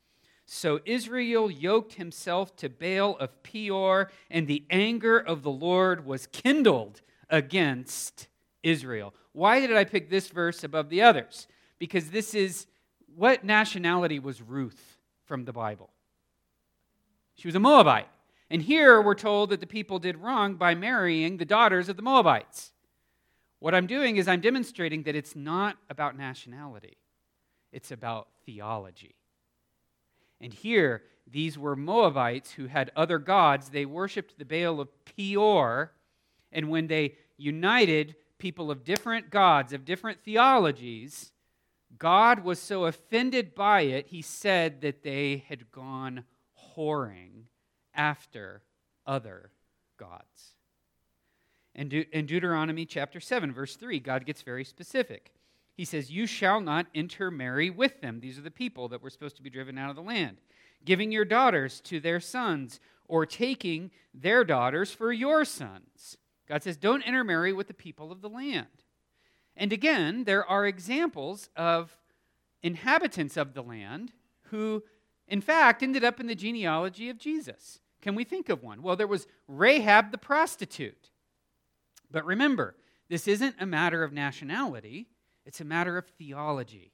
So 0.46 0.80
Israel 0.84 1.50
yoked 1.50 1.94
himself 1.94 2.54
to 2.56 2.68
Baal 2.68 3.16
of 3.18 3.42
Peor, 3.42 4.10
and 4.30 4.46
the 4.46 4.64
anger 4.70 5.18
of 5.18 5.42
the 5.42 5.50
Lord 5.50 6.06
was 6.06 6.28
kindled 6.28 7.02
against 7.28 8.28
Israel. 8.62 9.12
Why 9.32 9.60
did 9.60 9.76
I 9.76 9.84
pick 9.84 10.08
this 10.08 10.28
verse 10.28 10.62
above 10.62 10.88
the 10.88 11.02
others? 11.02 11.48
Because 11.78 12.10
this 12.10 12.32
is 12.34 12.66
what 13.16 13.44
nationality 13.44 14.18
was 14.20 14.40
Ruth 14.40 14.98
from 15.24 15.44
the 15.44 15.52
Bible? 15.52 15.90
She 17.34 17.48
was 17.48 17.54
a 17.54 17.60
Moabite. 17.60 18.08
And 18.50 18.62
here 18.62 19.00
we're 19.02 19.14
told 19.14 19.50
that 19.50 19.60
the 19.60 19.66
people 19.66 19.98
did 19.98 20.18
wrong 20.18 20.54
by 20.54 20.74
marrying 20.74 21.36
the 21.36 21.44
daughters 21.44 21.88
of 21.88 21.96
the 21.96 22.02
Moabites. 22.02 22.72
What 23.58 23.74
I'm 23.74 23.86
doing 23.86 24.16
is 24.16 24.28
I'm 24.28 24.40
demonstrating 24.40 25.02
that 25.04 25.16
it's 25.16 25.34
not 25.34 25.76
about 25.90 26.16
nationality, 26.16 26.96
it's 27.72 27.90
about 27.90 28.28
theology. 28.44 29.16
And 30.40 30.52
here, 30.52 31.02
these 31.26 31.58
were 31.58 31.74
Moabites 31.74 32.52
who 32.52 32.66
had 32.66 32.92
other 32.94 33.18
gods. 33.18 33.70
They 33.70 33.86
worshiped 33.86 34.38
the 34.38 34.44
Baal 34.44 34.80
of 34.80 34.88
Peor. 35.04 35.92
And 36.52 36.68
when 36.68 36.86
they 36.86 37.14
united 37.38 38.14
people 38.38 38.70
of 38.70 38.84
different 38.84 39.30
gods, 39.30 39.72
of 39.72 39.84
different 39.84 40.22
theologies, 40.22 41.32
God 41.98 42.44
was 42.44 42.60
so 42.60 42.84
offended 42.84 43.54
by 43.54 43.82
it, 43.82 44.08
he 44.08 44.20
said 44.20 44.82
that 44.82 45.02
they 45.02 45.44
had 45.48 45.70
gone 45.72 46.24
whoring 46.76 47.46
after 47.96 48.62
other 49.06 49.50
gods. 49.96 50.54
In, 51.74 51.88
De- 51.88 52.16
in 52.16 52.26
Deuteronomy 52.26 52.86
chapter 52.86 53.20
7, 53.20 53.52
verse 53.52 53.76
3, 53.76 54.00
God 54.00 54.24
gets 54.24 54.42
very 54.42 54.64
specific. 54.64 55.32
He 55.74 55.84
says, 55.84 56.10
You 56.10 56.26
shall 56.26 56.60
not 56.60 56.86
intermarry 56.94 57.68
with 57.70 58.00
them. 58.00 58.20
These 58.20 58.38
are 58.38 58.42
the 58.42 58.50
people 58.50 58.88
that 58.88 59.02
were 59.02 59.10
supposed 59.10 59.36
to 59.36 59.42
be 59.42 59.50
driven 59.50 59.76
out 59.76 59.90
of 59.90 59.96
the 59.96 60.02
land. 60.02 60.38
Giving 60.84 61.12
your 61.12 61.24
daughters 61.24 61.80
to 61.82 62.00
their 62.00 62.20
sons, 62.20 62.80
or 63.08 63.26
taking 63.26 63.90
their 64.14 64.44
daughters 64.44 64.90
for 64.90 65.12
your 65.12 65.44
sons. 65.44 66.16
God 66.48 66.62
says, 66.62 66.76
Don't 66.76 67.02
intermarry 67.02 67.52
with 67.52 67.68
the 67.68 67.74
people 67.74 68.10
of 68.10 68.22
the 68.22 68.28
land. 68.28 68.66
And 69.56 69.72
again, 69.72 70.24
there 70.24 70.44
are 70.44 70.66
examples 70.66 71.48
of 71.56 71.96
inhabitants 72.62 73.36
of 73.36 73.54
the 73.54 73.62
land 73.62 74.12
who, 74.50 74.82
in 75.28 75.40
fact, 75.40 75.82
ended 75.82 76.04
up 76.04 76.20
in 76.20 76.26
the 76.26 76.34
genealogy 76.34 77.08
of 77.08 77.18
Jesus. 77.18 77.80
Can 78.06 78.14
we 78.14 78.22
think 78.22 78.50
of 78.50 78.62
one? 78.62 78.82
Well, 78.82 78.94
there 78.94 79.08
was 79.08 79.26
Rahab 79.48 80.12
the 80.12 80.16
prostitute. 80.16 81.10
But 82.08 82.24
remember, 82.24 82.76
this 83.08 83.26
isn't 83.26 83.56
a 83.58 83.66
matter 83.66 84.04
of 84.04 84.12
nationality, 84.12 85.08
it's 85.44 85.60
a 85.60 85.64
matter 85.64 85.98
of 85.98 86.06
theology. 86.16 86.92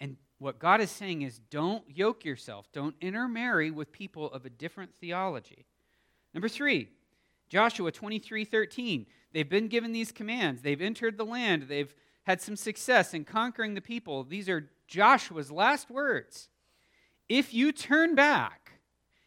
And 0.00 0.16
what 0.38 0.58
God 0.58 0.80
is 0.80 0.90
saying 0.90 1.20
is 1.20 1.40
don't 1.50 1.84
yoke 1.90 2.24
yourself, 2.24 2.72
don't 2.72 2.94
intermarry 3.02 3.70
with 3.70 3.92
people 3.92 4.32
of 4.32 4.46
a 4.46 4.48
different 4.48 4.94
theology. 4.94 5.66
Number 6.32 6.48
three, 6.48 6.88
Joshua 7.50 7.92
23 7.92 8.46
13. 8.46 9.04
They've 9.34 9.46
been 9.46 9.68
given 9.68 9.92
these 9.92 10.10
commands, 10.10 10.62
they've 10.62 10.80
entered 10.80 11.18
the 11.18 11.26
land, 11.26 11.64
they've 11.64 11.94
had 12.22 12.40
some 12.40 12.56
success 12.56 13.12
in 13.12 13.26
conquering 13.26 13.74
the 13.74 13.82
people. 13.82 14.24
These 14.24 14.48
are 14.48 14.70
Joshua's 14.88 15.50
last 15.50 15.90
words. 15.90 16.48
If 17.28 17.52
you 17.52 17.72
turn 17.72 18.14
back, 18.14 18.63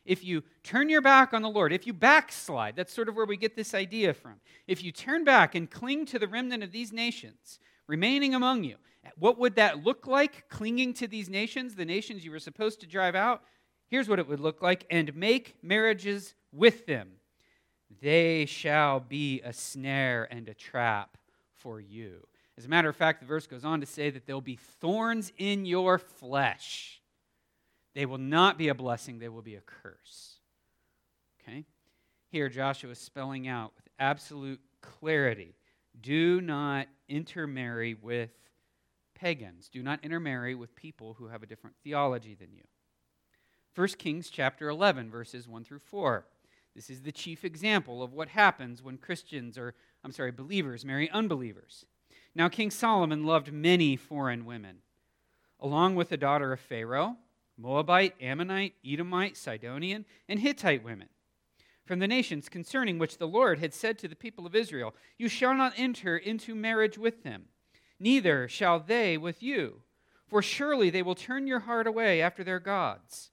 if 0.07 0.23
you 0.23 0.43
turn 0.63 0.89
your 0.89 1.01
back 1.01 1.33
on 1.33 1.41
the 1.41 1.49
Lord, 1.49 1.71
if 1.71 1.85
you 1.85 1.93
backslide, 1.93 2.75
that's 2.75 2.93
sort 2.93 3.09
of 3.09 3.15
where 3.15 3.25
we 3.25 3.37
get 3.37 3.55
this 3.55 3.73
idea 3.73 4.13
from. 4.13 4.35
If 4.65 4.83
you 4.83 4.91
turn 4.91 5.23
back 5.23 5.53
and 5.53 5.69
cling 5.69 6.05
to 6.07 6.17
the 6.17 6.27
remnant 6.27 6.63
of 6.63 6.71
these 6.71 6.91
nations 6.91 7.59
remaining 7.85 8.33
among 8.33 8.63
you, 8.63 8.77
what 9.17 9.37
would 9.37 9.55
that 9.55 9.83
look 9.83 10.07
like, 10.07 10.49
clinging 10.49 10.93
to 10.95 11.07
these 11.07 11.29
nations, 11.29 11.75
the 11.75 11.85
nations 11.85 12.25
you 12.25 12.31
were 12.31 12.39
supposed 12.39 12.79
to 12.81 12.87
drive 12.87 13.15
out? 13.15 13.43
Here's 13.89 14.09
what 14.09 14.19
it 14.19 14.27
would 14.27 14.39
look 14.39 14.61
like 14.61 14.85
and 14.89 15.15
make 15.15 15.55
marriages 15.61 16.33
with 16.51 16.85
them. 16.85 17.11
They 18.01 18.45
shall 18.45 18.99
be 18.99 19.41
a 19.41 19.53
snare 19.53 20.27
and 20.29 20.47
a 20.49 20.53
trap 20.53 21.17
for 21.53 21.79
you. 21.79 22.27
As 22.57 22.65
a 22.65 22.69
matter 22.69 22.89
of 22.89 22.95
fact, 22.95 23.19
the 23.19 23.27
verse 23.27 23.47
goes 23.47 23.63
on 23.63 23.81
to 23.81 23.85
say 23.85 24.09
that 24.09 24.25
there'll 24.25 24.41
be 24.41 24.59
thorns 24.79 25.31
in 25.37 25.65
your 25.65 25.97
flesh. 25.97 26.96
They 27.97 28.05
will 28.05 28.19
not 28.19 28.59
be 28.59 28.67
a 28.67 28.75
blessing, 28.75 29.17
they 29.17 29.27
will 29.27 29.41
be 29.41 29.55
a 29.55 29.61
curse. 29.61 30.35
Okay? 31.41 31.65
Here, 32.29 32.47
Joshua 32.47 32.91
is 32.91 32.99
spelling 32.99 33.47
out 33.47 33.71
with 33.75 33.87
absolute 33.97 34.61
clarity 34.81 35.55
do 35.99 36.39
not 36.39 36.85
intermarry 37.09 37.95
with 37.95 38.29
pagans. 39.15 39.67
Do 39.67 39.81
not 39.81 40.05
intermarry 40.05 40.53
with 40.53 40.75
people 40.75 41.15
who 41.15 41.29
have 41.29 41.41
a 41.41 41.47
different 41.47 41.75
theology 41.83 42.35
than 42.35 42.53
you. 42.53 42.61
1 43.73 43.87
Kings 43.97 44.29
chapter 44.29 44.69
11, 44.69 45.09
verses 45.09 45.47
1 45.47 45.63
through 45.63 45.79
4. 45.79 46.23
This 46.75 46.91
is 46.91 47.01
the 47.01 47.11
chief 47.11 47.43
example 47.43 48.03
of 48.03 48.13
what 48.13 48.27
happens 48.27 48.83
when 48.83 48.99
Christians 48.99 49.57
or, 49.57 49.73
I'm 50.03 50.11
sorry, 50.11 50.29
believers 50.29 50.85
marry 50.85 51.09
unbelievers. 51.09 51.87
Now, 52.35 52.47
King 52.47 52.69
Solomon 52.69 53.23
loved 53.23 53.51
many 53.51 53.95
foreign 53.95 54.45
women, 54.45 54.83
along 55.59 55.95
with 55.95 56.09
the 56.09 56.17
daughter 56.17 56.53
of 56.53 56.59
Pharaoh 56.59 57.15
Moabite, 57.57 58.15
Ammonite, 58.21 58.75
Edomite, 58.85 59.35
Sidonian, 59.35 60.05
and 60.29 60.39
Hittite 60.39 60.83
women 60.83 61.09
from 61.87 61.99
the 61.99 62.07
nations 62.07 62.49
concerning 62.49 62.99
which 62.99 63.17
the 63.17 63.27
Lord 63.27 63.59
had 63.59 63.73
said 63.73 63.97
to 63.99 64.07
the 64.07 64.15
people 64.15 64.45
of 64.45 64.55
Israel, 64.55 64.93
You 65.17 65.29
shall 65.29 65.55
not 65.55 65.73
enter 65.77 66.17
into 66.17 66.53
marriage 66.53 66.97
with 66.97 67.23
them, 67.23 67.45
neither 67.99 68.47
shall 68.47 68.79
they 68.79 69.17
with 69.17 69.41
you, 69.41 69.81
for 70.27 70.41
surely 70.41 70.89
they 70.89 71.01
will 71.01 71.15
turn 71.15 71.47
your 71.47 71.61
heart 71.61 71.87
away 71.87 72.21
after 72.21 72.43
their 72.43 72.59
gods. 72.59 73.31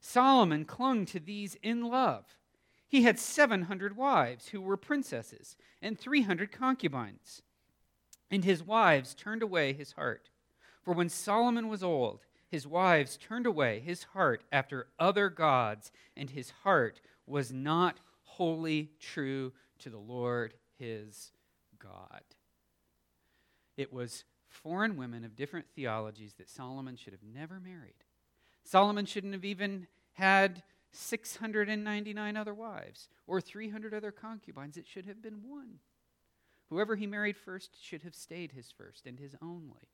Solomon 0.00 0.64
clung 0.64 1.04
to 1.06 1.20
these 1.20 1.56
in 1.62 1.82
love. 1.82 2.24
He 2.88 3.02
had 3.02 3.18
700 3.18 3.96
wives 3.96 4.48
who 4.48 4.60
were 4.60 4.76
princesses 4.76 5.56
and 5.80 5.98
300 5.98 6.50
concubines. 6.50 7.42
And 8.30 8.44
his 8.44 8.62
wives 8.62 9.14
turned 9.14 9.42
away 9.42 9.72
his 9.72 9.92
heart. 9.92 10.30
For 10.82 10.92
when 10.92 11.08
Solomon 11.08 11.68
was 11.68 11.82
old, 11.82 12.24
his 12.52 12.66
wives 12.66 13.16
turned 13.16 13.46
away 13.46 13.80
his 13.80 14.02
heart 14.12 14.44
after 14.52 14.86
other 14.98 15.30
gods, 15.30 15.90
and 16.14 16.28
his 16.28 16.50
heart 16.64 17.00
was 17.26 17.50
not 17.50 17.98
wholly 18.24 18.90
true 19.00 19.54
to 19.78 19.88
the 19.88 19.96
Lord 19.96 20.52
his 20.78 21.32
God. 21.78 22.20
It 23.78 23.90
was 23.90 24.24
foreign 24.48 24.98
women 24.98 25.24
of 25.24 25.34
different 25.34 25.64
theologies 25.74 26.34
that 26.34 26.50
Solomon 26.50 26.94
should 26.94 27.14
have 27.14 27.22
never 27.22 27.58
married. 27.58 28.04
Solomon 28.64 29.06
shouldn't 29.06 29.32
have 29.32 29.46
even 29.46 29.86
had 30.12 30.62
699 30.92 32.36
other 32.36 32.52
wives 32.52 33.08
or 33.26 33.40
300 33.40 33.94
other 33.94 34.12
concubines. 34.12 34.76
It 34.76 34.86
should 34.86 35.06
have 35.06 35.22
been 35.22 35.48
one. 35.48 35.78
Whoever 36.68 36.96
he 36.96 37.06
married 37.06 37.38
first 37.38 37.82
should 37.82 38.02
have 38.02 38.14
stayed 38.14 38.52
his 38.52 38.70
first 38.70 39.06
and 39.06 39.18
his 39.18 39.34
only. 39.40 39.88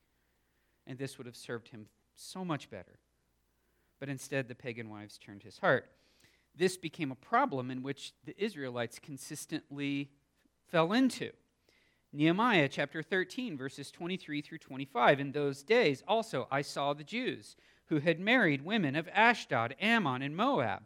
And 0.88 0.99
this 0.99 1.19
would 1.19 1.27
have 1.29 1.37
served 1.37 1.69
him 1.69 1.87
so 2.19 2.45
much 2.45 2.71
better. 2.71 2.99
But 4.01 4.09
instead, 4.09 4.49
the 4.49 4.55
pagan 4.55 4.91
wives 4.91 5.19
turned 5.19 5.43
his 5.43 5.59
heart. 5.59 5.91
This 6.55 6.77
became 6.77 7.13
a 7.13 7.17
problem 7.17 7.71
in 7.71 7.83
which 7.83 8.13
the 8.25 8.35
Israelites 8.43 8.99
consistently 8.99 10.11
fell 10.71 10.93
into. 10.93 11.31
Nehemiah 12.13 12.69
chapter 12.69 13.03
13, 13.03 13.57
verses 13.57 13.91
23 13.91 14.41
through 14.41 14.59
25. 14.59 15.21
In 15.21 15.33
those 15.33 15.63
days 15.63 16.03
also 16.09 16.49
I 16.51 16.63
saw 16.63 16.95
the 16.95 17.05
Jews 17.05 17.55
who 17.87 17.99
had 18.01 18.19
married 18.19 18.65
women 18.65 18.97
of 18.97 19.09
Ashdod, 19.15 19.75
Ammon, 19.81 20.23
and 20.23 20.37
Moab 20.37 20.85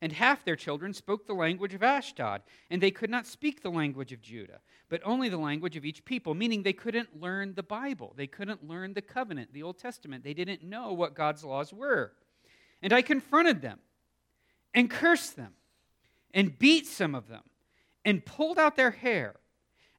and 0.00 0.12
half 0.12 0.44
their 0.44 0.56
children 0.56 0.92
spoke 0.92 1.26
the 1.26 1.32
language 1.32 1.74
of 1.74 1.82
Ashdod, 1.82 2.42
and 2.70 2.82
they 2.82 2.90
could 2.90 3.10
not 3.10 3.26
speak 3.26 3.62
the 3.62 3.70
language 3.70 4.12
of 4.12 4.20
Judah, 4.20 4.60
but 4.88 5.00
only 5.04 5.28
the 5.28 5.38
language 5.38 5.76
of 5.76 5.84
each 5.84 6.04
people, 6.04 6.34
meaning 6.34 6.62
they 6.62 6.72
couldn't 6.72 7.20
learn 7.20 7.54
the 7.54 7.62
Bible. 7.62 8.12
They 8.16 8.26
couldn't 8.26 8.68
learn 8.68 8.94
the 8.94 9.02
covenant, 9.02 9.52
the 9.52 9.62
Old 9.62 9.78
Testament. 9.78 10.24
They 10.24 10.34
didn't 10.34 10.62
know 10.62 10.92
what 10.92 11.14
God's 11.14 11.44
laws 11.44 11.72
were. 11.72 12.12
And 12.82 12.92
I 12.92 13.02
confronted 13.02 13.62
them 13.62 13.78
and 14.74 14.90
cursed 14.90 15.36
them 15.36 15.54
and 16.34 16.58
beat 16.58 16.86
some 16.86 17.14
of 17.14 17.28
them 17.28 17.42
and 18.04 18.26
pulled 18.26 18.58
out 18.58 18.76
their 18.76 18.90
hair. 18.90 19.36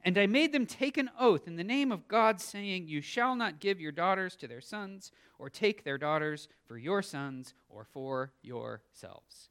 And 0.03 0.19
I 0.19 0.27
made 0.27 0.51
them 0.51 0.67
take 0.67 0.97
an 0.97 1.09
oath 1.19 1.47
in 1.47 1.55
the 1.55 1.63
name 1.63 1.91
of 1.91 2.07
God, 2.07 2.39
saying, 2.39 2.87
You 2.87 3.01
shall 3.01 3.35
not 3.35 3.59
give 3.59 3.81
your 3.81 3.91
daughters 3.91 4.35
to 4.35 4.47
their 4.47 4.61
sons, 4.61 5.11
or 5.39 5.49
take 5.49 5.83
their 5.83 5.97
daughters 5.97 6.47
for 6.67 6.77
your 6.77 7.01
sons, 7.01 7.55
or 7.69 7.85
for 7.85 8.31
yourselves. 8.43 9.49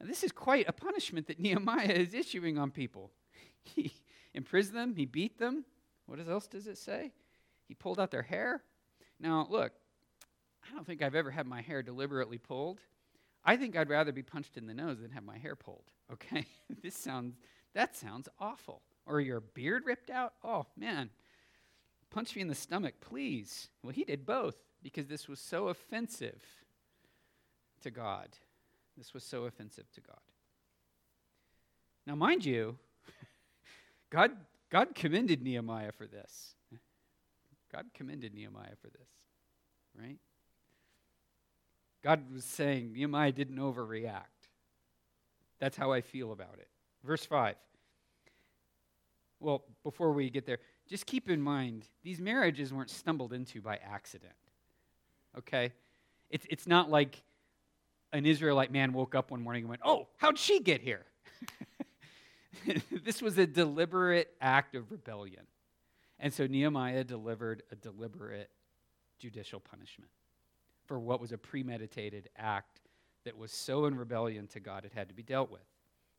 Now, 0.00 0.06
this 0.06 0.22
is 0.22 0.32
quite 0.32 0.68
a 0.68 0.72
punishment 0.72 1.26
that 1.28 1.40
Nehemiah 1.40 1.86
is 1.86 2.14
issuing 2.14 2.58
on 2.58 2.70
people. 2.70 3.10
He 3.74 3.92
imprisoned 4.32 4.76
them, 4.76 4.94
he 4.94 5.06
beat 5.06 5.40
them. 5.40 5.64
What 6.06 6.20
else 6.20 6.46
does 6.46 6.68
it 6.68 6.78
say? 6.78 7.10
He 7.66 7.74
pulled 7.74 7.98
out 7.98 8.12
their 8.12 8.22
hair. 8.22 8.62
Now, 9.18 9.48
look, 9.50 9.72
I 10.64 10.72
don't 10.72 10.86
think 10.86 11.02
I've 11.02 11.16
ever 11.16 11.32
had 11.32 11.48
my 11.48 11.62
hair 11.62 11.82
deliberately 11.82 12.38
pulled. 12.38 12.78
I 13.44 13.56
think 13.56 13.76
I'd 13.76 13.88
rather 13.88 14.12
be 14.12 14.22
punched 14.22 14.56
in 14.56 14.68
the 14.68 14.74
nose 14.74 15.00
than 15.00 15.10
have 15.10 15.24
my 15.24 15.38
hair 15.38 15.56
pulled. 15.56 15.90
Okay? 16.12 16.46
this 16.84 16.94
sounds 16.94 17.34
that 17.74 17.96
sounds 17.96 18.28
awful. 18.38 18.82
Or 19.06 19.20
your 19.20 19.40
beard 19.40 19.82
ripped 19.84 20.08
out? 20.08 20.34
Oh, 20.42 20.66
man. 20.76 21.10
Punch 22.10 22.34
me 22.34 22.42
in 22.42 22.48
the 22.48 22.54
stomach, 22.54 22.94
please. 23.00 23.68
Well, 23.82 23.92
he 23.92 24.04
did 24.04 24.24
both 24.24 24.54
because 24.82 25.08
this 25.08 25.28
was 25.28 25.40
so 25.40 25.68
offensive 25.68 26.42
to 27.82 27.90
God. 27.90 28.28
This 28.96 29.12
was 29.12 29.24
so 29.24 29.44
offensive 29.44 29.90
to 29.92 30.00
God. 30.00 30.20
Now, 32.06 32.14
mind 32.14 32.44
you, 32.44 32.78
God, 34.10 34.32
God 34.70 34.94
commended 34.94 35.42
Nehemiah 35.42 35.92
for 35.92 36.06
this. 36.06 36.54
God 37.72 37.86
commended 37.94 38.32
Nehemiah 38.34 38.76
for 38.80 38.88
this, 38.88 39.08
right? 39.98 40.18
God 42.02 42.22
was 42.32 42.44
saying 42.44 42.92
Nehemiah 42.92 43.32
didn't 43.32 43.58
overreact. 43.58 44.22
That's 45.58 45.76
how 45.76 45.92
I 45.92 46.00
feel 46.00 46.32
about 46.32 46.54
it. 46.58 46.68
Verse 47.04 47.26
5. 47.26 47.56
Well, 49.40 49.64
before 49.82 50.12
we 50.12 50.30
get 50.30 50.46
there, 50.46 50.58
just 50.88 51.06
keep 51.06 51.28
in 51.28 51.40
mind 51.40 51.86
these 52.02 52.20
marriages 52.20 52.72
weren't 52.72 52.90
stumbled 52.90 53.32
into 53.32 53.60
by 53.60 53.76
accident. 53.76 54.32
Okay? 55.36 55.72
It's, 56.30 56.46
it's 56.48 56.66
not 56.66 56.90
like 56.90 57.22
an 58.16 58.26
Israelite 58.26 58.72
man 58.72 58.92
woke 58.92 59.14
up 59.14 59.30
one 59.30 59.42
morning 59.42 59.62
and 59.62 59.68
went, 59.70 59.82
Oh, 59.84 60.08
how'd 60.16 60.38
she 60.38 60.60
get 60.60 60.80
here? 60.80 61.04
this 63.04 63.22
was 63.22 63.38
a 63.38 63.46
deliberate 63.46 64.34
act 64.40 64.74
of 64.74 64.90
rebellion. 64.90 65.42
And 66.18 66.32
so 66.32 66.46
Nehemiah 66.46 67.04
delivered 67.04 67.62
a 67.70 67.76
deliberate 67.76 68.50
judicial 69.18 69.60
punishment 69.60 70.10
for 70.86 70.98
what 70.98 71.20
was 71.20 71.32
a 71.32 71.38
premeditated 71.38 72.30
act 72.36 72.80
that 73.24 73.36
was 73.36 73.52
so 73.52 73.86
in 73.86 73.96
rebellion 73.96 74.46
to 74.48 74.60
God 74.60 74.84
it 74.84 74.92
had 74.94 75.08
to 75.08 75.14
be 75.14 75.22
dealt 75.22 75.50
with. 75.50 75.64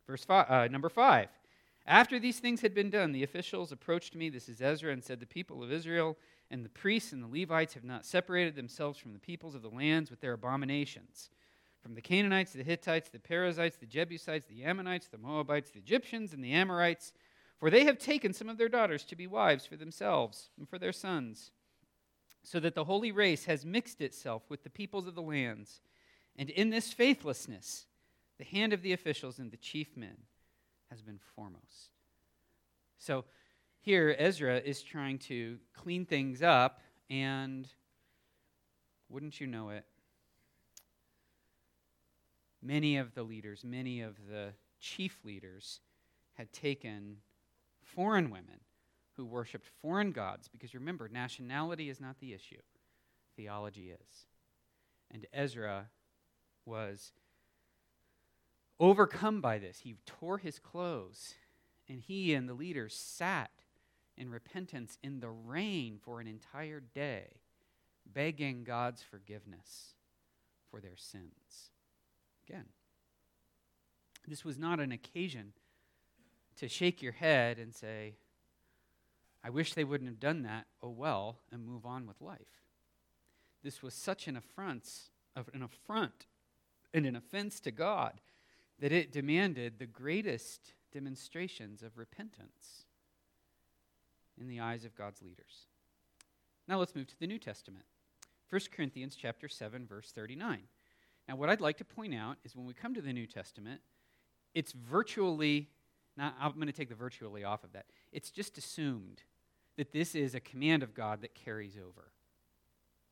Verse 0.05 0.23
five, 0.23 0.49
uh, 0.49 0.67
number 0.67 0.89
five. 0.89 1.29
After 1.85 2.19
these 2.19 2.39
things 2.39 2.61
had 2.61 2.73
been 2.73 2.89
done, 2.89 3.13
the 3.13 3.23
officials 3.23 3.71
approached 3.71 4.13
me, 4.13 4.29
this 4.29 4.49
is 4.49 4.61
Ezra, 4.61 4.91
and 4.91 5.01
said, 5.01 5.21
The 5.21 5.25
people 5.25 5.63
of 5.63 5.71
Israel 5.71 6.17
and 6.51 6.63
the 6.63 6.69
priests 6.69 7.13
and 7.13 7.23
the 7.23 7.39
Levites 7.39 7.73
have 7.75 7.85
not 7.85 8.05
separated 8.05 8.55
themselves 8.55 8.99
from 8.99 9.13
the 9.13 9.19
peoples 9.19 9.55
of 9.55 9.61
the 9.61 9.69
lands 9.69 10.11
with 10.11 10.19
their 10.19 10.33
abominations. 10.33 11.29
From 11.81 11.95
the 11.95 12.01
Canaanites, 12.01 12.53
the 12.53 12.63
Hittites, 12.63 13.09
the 13.09 13.19
Perizzites, 13.19 13.77
the 13.77 13.85
Jebusites, 13.85 14.47
the 14.47 14.63
Ammonites, 14.63 15.07
the 15.07 15.17
Moabites, 15.17 15.71
the 15.71 15.79
Egyptians, 15.79 16.33
and 16.33 16.43
the 16.43 16.51
Amorites, 16.51 17.13
for 17.59 17.69
they 17.69 17.85
have 17.85 17.97
taken 17.97 18.33
some 18.33 18.49
of 18.49 18.57
their 18.57 18.69
daughters 18.69 19.03
to 19.05 19.15
be 19.15 19.25
wives 19.25 19.65
for 19.65 19.77
themselves 19.77 20.49
and 20.57 20.67
for 20.67 20.77
their 20.77 20.91
sons, 20.91 21.51
so 22.43 22.59
that 22.59 22.75
the 22.75 22.83
holy 22.83 23.11
race 23.11 23.45
has 23.45 23.65
mixed 23.65 24.01
itself 24.01 24.43
with 24.49 24.63
the 24.63 24.69
peoples 24.69 25.07
of 25.07 25.15
the 25.15 25.21
lands. 25.21 25.81
And 26.35 26.49
in 26.49 26.69
this 26.69 26.93
faithlessness, 26.93 27.85
the 28.37 28.43
hand 28.43 28.73
of 28.73 28.81
the 28.81 28.93
officials 28.93 29.39
and 29.39 29.51
the 29.51 29.57
chief 29.57 29.97
men 29.97 30.17
has 30.89 31.01
been 31.01 31.19
foremost. 31.35 31.91
So 32.99 33.25
here, 33.79 34.15
Ezra 34.17 34.57
is 34.57 34.81
trying 34.81 35.17
to 35.19 35.57
clean 35.73 36.05
things 36.05 36.41
up, 36.41 36.81
and 37.09 37.67
wouldn't 39.09 39.39
you 39.39 39.47
know 39.47 39.69
it, 39.69 39.85
many 42.67 42.97
of 42.97 43.15
the 43.15 43.23
leaders, 43.23 43.63
many 43.63 44.01
of 44.01 44.15
the 44.29 44.49
chief 44.79 45.19
leaders, 45.23 45.79
had 46.33 46.51
taken 46.51 47.17
foreign 47.81 48.29
women 48.29 48.59
who 49.15 49.25
worshiped 49.25 49.65
foreign 49.81 50.11
gods, 50.11 50.47
because 50.47 50.73
remember, 50.75 51.07
nationality 51.07 51.89
is 51.89 51.99
not 51.99 52.19
the 52.19 52.33
issue, 52.33 52.61
theology 53.35 53.89
is. 53.91 54.25
And 55.09 55.25
Ezra 55.33 55.87
was 56.65 57.13
overcome 58.79 59.41
by 59.41 59.57
this. 59.57 59.79
He 59.79 59.95
tore 60.05 60.37
his 60.37 60.59
clothes, 60.59 61.33
and 61.87 62.01
he 62.01 62.33
and 62.33 62.47
the 62.47 62.53
leaders 62.53 62.93
sat 62.93 63.49
in 64.17 64.29
repentance 64.29 64.97
in 65.01 65.21
the 65.21 65.29
rain 65.29 65.99
for 66.03 66.19
an 66.19 66.27
entire 66.27 66.81
day, 66.81 67.39
begging 68.05 68.63
God's 68.63 69.01
forgiveness 69.01 69.93
for 70.69 70.81
their 70.81 70.97
sins. 70.97 71.71
Again, 72.47 72.65
this 74.27 74.45
was 74.45 74.57
not 74.57 74.79
an 74.79 74.91
occasion 74.91 75.53
to 76.57 76.67
shake 76.67 77.01
your 77.01 77.13
head 77.13 77.59
and 77.59 77.73
say, 77.73 78.15
I 79.43 79.49
wish 79.49 79.73
they 79.73 79.83
wouldn't 79.83 80.09
have 80.09 80.19
done 80.19 80.43
that, 80.43 80.67
oh 80.81 80.89
well, 80.89 81.39
and 81.51 81.65
move 81.65 81.85
on 81.85 82.07
with 82.07 82.21
life. 82.21 82.39
This 83.63 83.81
was 83.81 83.93
such 83.93 84.27
an 84.27 84.37
affront, 84.37 84.87
an 85.35 85.63
affront 85.63 86.25
and 86.93 87.05
an 87.05 87.15
offense 87.15 87.59
to 87.61 87.71
God 87.71 88.21
that 88.79 88.91
it 88.91 89.11
demanded 89.11 89.77
the 89.77 89.85
greatest 89.85 90.73
demonstrations 90.91 91.81
of 91.83 91.97
repentance 91.97 92.85
in 94.39 94.47
the 94.47 94.59
eyes 94.59 94.85
of 94.85 94.95
God's 94.95 95.21
leaders. 95.21 95.67
Now 96.67 96.79
let's 96.79 96.95
move 96.95 97.07
to 97.07 97.19
the 97.19 97.27
New 97.27 97.39
Testament. 97.39 97.85
1 98.49 98.61
Corinthians 98.71 99.15
chapter 99.15 99.47
7 99.47 99.85
verse 99.85 100.11
39. 100.11 100.63
Now 101.27 101.35
what 101.35 101.49
I'd 101.49 101.61
like 101.61 101.77
to 101.77 101.85
point 101.85 102.15
out 102.15 102.37
is 102.43 102.55
when 102.55 102.65
we 102.65 102.73
come 102.73 102.93
to 102.93 103.01
the 103.01 103.13
New 103.13 103.27
Testament, 103.27 103.81
it's 104.53 104.71
virtually 104.71 105.69
now 106.17 106.33
I'm 106.39 106.53
going 106.53 106.67
to 106.67 106.73
take 106.73 106.89
the 106.89 106.95
virtually 106.95 107.43
off 107.43 107.63
of 107.63 107.73
that. 107.73 107.85
It's 108.11 108.31
just 108.31 108.57
assumed 108.57 109.21
that 109.77 109.91
this 109.91 110.15
is 110.15 110.33
a 110.33 110.39
command 110.39 110.81
of 110.81 110.93
God 110.93 111.21
that 111.21 111.35
carries 111.35 111.77
over. 111.77 112.11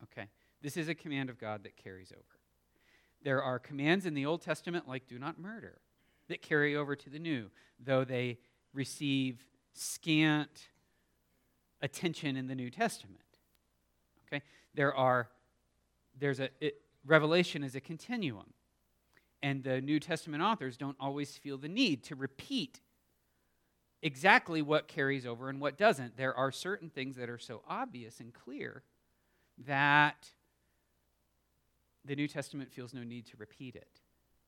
Okay? 0.02 0.28
This 0.60 0.76
is 0.76 0.88
a 0.88 0.94
command 0.94 1.30
of 1.30 1.38
God 1.38 1.62
that 1.62 1.76
carries 1.76 2.12
over. 2.12 2.22
There 3.22 3.42
are 3.42 3.58
commands 3.58 4.06
in 4.06 4.14
the 4.14 4.26
Old 4.26 4.42
Testament, 4.42 4.88
like 4.88 5.06
do 5.06 5.18
not 5.18 5.38
murder, 5.38 5.78
that 6.28 6.42
carry 6.42 6.76
over 6.76 6.96
to 6.96 7.08
the 7.08 7.18
New, 7.18 7.50
though 7.78 8.04
they 8.04 8.38
receive 8.72 9.44
scant 9.72 10.68
attention 11.80 12.36
in 12.36 12.48
the 12.48 12.54
New 12.54 12.70
Testament. 12.70 13.20
Okay? 14.26 14.42
There 14.74 14.94
are, 14.94 15.28
there's 16.18 16.40
a, 16.40 16.48
it, 16.60 16.80
Revelation 17.06 17.62
is 17.62 17.74
a 17.74 17.80
continuum. 17.80 18.52
And 19.42 19.62
the 19.62 19.80
New 19.80 20.00
Testament 20.00 20.42
authors 20.42 20.76
don't 20.76 20.96
always 20.98 21.36
feel 21.36 21.58
the 21.58 21.68
need 21.68 22.02
to 22.04 22.16
repeat 22.16 22.80
exactly 24.02 24.62
what 24.62 24.88
carries 24.88 25.26
over 25.26 25.48
and 25.48 25.60
what 25.60 25.78
doesn't. 25.78 26.16
There 26.16 26.34
are 26.34 26.50
certain 26.50 26.90
things 26.90 27.16
that 27.16 27.28
are 27.28 27.38
so 27.38 27.62
obvious 27.68 28.20
and 28.20 28.32
clear 28.32 28.82
that 29.66 30.30
the 32.04 32.16
New 32.16 32.28
Testament 32.28 32.72
feels 32.72 32.94
no 32.94 33.02
need 33.02 33.26
to 33.26 33.36
repeat 33.36 33.74
it. 33.76 34.00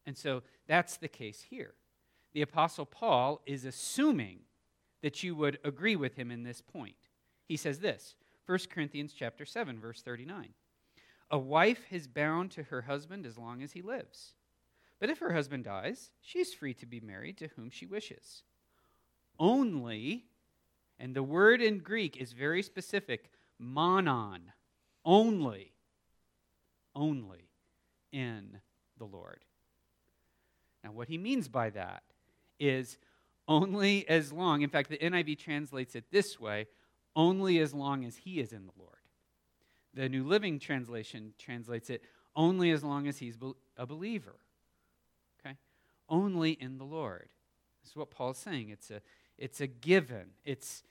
And 0.06 0.16
so 0.16 0.42
that's 0.66 0.96
the 0.96 1.08
case 1.08 1.46
here. 1.50 1.74
The 2.32 2.42
Apostle 2.42 2.86
Paul 2.86 3.40
is 3.46 3.64
assuming 3.64 4.40
that 5.02 5.22
you 5.22 5.34
would 5.34 5.58
agree 5.64 5.96
with 5.96 6.16
him 6.16 6.30
in 6.30 6.42
this 6.42 6.60
point. 6.60 6.96
He 7.46 7.56
says 7.56 7.80
this 7.80 8.14
1 8.46 8.58
Corinthians 8.70 9.12
chapter 9.12 9.44
7, 9.44 9.78
verse 9.78 10.02
39. 10.02 10.50
A 11.30 11.38
wife 11.38 11.84
is 11.90 12.06
bound 12.06 12.50
to 12.52 12.64
her 12.64 12.82
husband 12.82 13.26
as 13.26 13.36
long 13.36 13.62
as 13.62 13.72
he 13.72 13.82
lives. 13.82 14.34
But 14.98 15.10
if 15.10 15.18
her 15.18 15.32
husband 15.32 15.64
dies, 15.64 16.10
she's 16.20 16.54
free 16.54 16.74
to 16.74 16.86
be 16.86 17.00
married 17.00 17.38
to 17.38 17.48
whom 17.48 17.70
she 17.70 17.86
wishes. 17.86 18.42
Only, 19.38 20.24
and 20.98 21.14
the 21.14 21.22
word 21.22 21.60
in 21.60 21.78
Greek 21.78 22.16
is 22.16 22.32
very 22.32 22.62
specific, 22.62 23.30
monon, 23.58 24.52
only, 25.04 25.72
only 26.96 27.50
in 28.10 28.58
the 28.96 29.04
Lord. 29.04 29.44
Now, 30.82 30.92
what 30.92 31.08
he 31.08 31.18
means 31.18 31.48
by 31.48 31.70
that 31.70 32.02
is 32.58 32.98
only 33.46 34.08
as 34.08 34.32
long, 34.32 34.62
in 34.62 34.70
fact, 34.70 34.90
the 34.90 34.98
NIV 34.98 35.38
translates 35.38 35.94
it 35.94 36.10
this 36.10 36.40
way 36.40 36.66
only 37.14 37.58
as 37.58 37.74
long 37.74 38.04
as 38.04 38.16
he 38.16 38.40
is 38.40 38.52
in 38.52 38.66
the 38.66 38.72
Lord. 38.78 38.97
The 39.94 40.08
New 40.08 40.24
Living 40.24 40.58
Translation 40.58 41.34
translates 41.38 41.90
it 41.90 42.02
only 42.36 42.70
as 42.70 42.84
long 42.84 43.08
as 43.08 43.18
he's 43.18 43.36
a 43.76 43.86
believer. 43.86 44.36
Okay? 45.40 45.56
Only 46.08 46.52
in 46.52 46.78
the 46.78 46.84
Lord. 46.84 47.28
This 47.82 47.90
is 47.90 47.96
what 47.96 48.10
Paul's 48.10 48.38
saying. 48.38 48.70
It's 48.70 48.90
a, 48.90 49.00
it's 49.36 49.60
a 49.60 49.66
given. 49.66 50.30
It's 50.44 50.82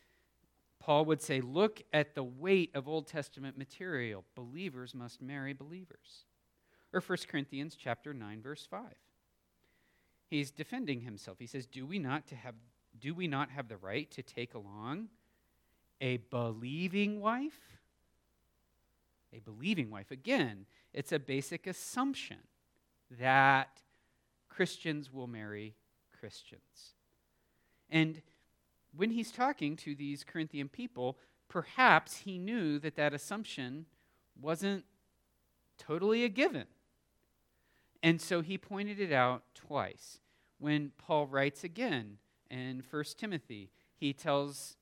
Paul 0.79 1.05
would 1.05 1.21
say, 1.21 1.41
look 1.41 1.81
at 1.91 2.15
the 2.15 2.23
weight 2.23 2.71
of 2.75 2.88
Old 2.88 3.07
Testament 3.07 3.57
material. 3.57 4.23
Believers 4.36 4.93
must 4.93 5.21
marry 5.21 5.53
believers. 5.53 6.25
Or 6.93 7.01
1 7.01 7.17
Corinthians 7.27 7.75
chapter 7.75 8.13
9 8.13 8.41
verse 8.41 8.65
5. 8.69 8.81
He's 10.29 10.51
defending 10.51 11.01
himself. 11.01 11.39
He 11.39 11.47
says, 11.47 11.65
"Do 11.65 11.86
we 11.86 11.99
not 11.99 12.27
to 12.27 12.36
have 12.36 12.55
do 12.99 13.13
we 13.13 13.27
not 13.27 13.51
have 13.51 13.67
the 13.67 13.77
right 13.77 14.10
to 14.12 14.23
take 14.23 14.53
along 14.53 15.10
a 16.01 16.17
believing 16.17 17.21
wife?" 17.21 17.76
A 19.38 19.41
believing 19.41 19.91
wife. 19.91 20.10
Again, 20.10 20.65
it's 20.93 21.12
a 21.12 21.19
basic 21.19 21.67
assumption 21.67 22.38
that 23.19 23.82
Christians 24.50 25.13
will 25.13 25.28
marry 25.28 25.76
Christians. 26.19 26.95
And 27.89 28.21
when 28.95 29.12
he's 29.12 29.32
talking 29.32 29.76
to 29.78 29.93
these 29.93 30.23
Corinthian 30.23 30.69
people, 30.69 31.17
perhaps 31.50 32.17
he 32.17 32.38
knew 32.38 32.80
that 32.80 32.95
that 32.95 33.13
assumption 33.13 33.86
wasn't 34.41 34.86
totally 35.78 36.23
a 36.23 36.30
given. 36.30 36.65
And 38.02 38.19
so 38.19 38.41
he 38.41 38.58
pointed 38.58 39.00
it 39.00 39.12
out 39.12 39.43
twice. 39.54 40.19
When 40.60 40.91
Paul 40.97 41.28
writes 41.28 41.63
again 41.63 42.17
in 42.50 42.84
1 42.89 43.04
Timothy, 43.17 43.69
he 43.95 44.13
tells 44.13 44.76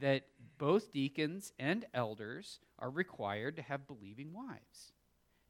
that 0.00 0.26
both 0.58 0.92
deacons 0.92 1.52
and 1.58 1.84
elders 1.94 2.60
are 2.78 2.90
required 2.90 3.56
to 3.56 3.62
have 3.62 3.86
believing 3.86 4.32
wives. 4.32 4.92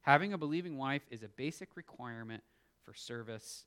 Having 0.01 0.33
a 0.33 0.37
believing 0.37 0.77
wife 0.77 1.01
is 1.09 1.23
a 1.23 1.27
basic 1.27 1.75
requirement 1.75 2.43
for 2.83 2.93
service 2.93 3.65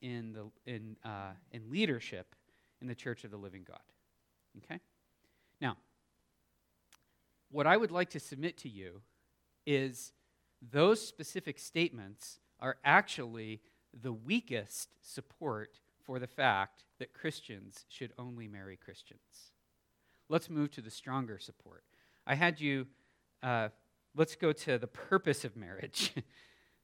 in, 0.00 0.32
the, 0.32 0.50
in, 0.70 0.96
uh, 1.04 1.32
in 1.50 1.70
leadership 1.70 2.34
in 2.80 2.86
the 2.86 2.94
church 2.94 3.24
of 3.24 3.30
the 3.30 3.36
living 3.36 3.64
God. 3.66 3.80
Okay? 4.58 4.80
Now, 5.60 5.76
what 7.50 7.66
I 7.66 7.76
would 7.76 7.90
like 7.90 8.10
to 8.10 8.20
submit 8.20 8.58
to 8.58 8.68
you 8.68 9.00
is 9.66 10.12
those 10.60 11.06
specific 11.06 11.58
statements 11.58 12.38
are 12.60 12.76
actually 12.84 13.60
the 14.02 14.12
weakest 14.12 14.90
support 15.02 15.78
for 16.02 16.18
the 16.18 16.26
fact 16.26 16.84
that 16.98 17.12
Christians 17.12 17.86
should 17.88 18.12
only 18.18 18.46
marry 18.46 18.76
Christians. 18.76 19.52
Let's 20.28 20.48
move 20.48 20.70
to 20.72 20.80
the 20.80 20.90
stronger 20.90 21.38
support. 21.38 21.84
I 22.26 22.34
had 22.34 22.60
you, 22.60 22.86
uh, 23.42 23.68
let's 24.16 24.36
go 24.36 24.52
to 24.52 24.78
the 24.78 24.86
purpose 24.86 25.44
of 25.44 25.56
marriage. 25.56 26.12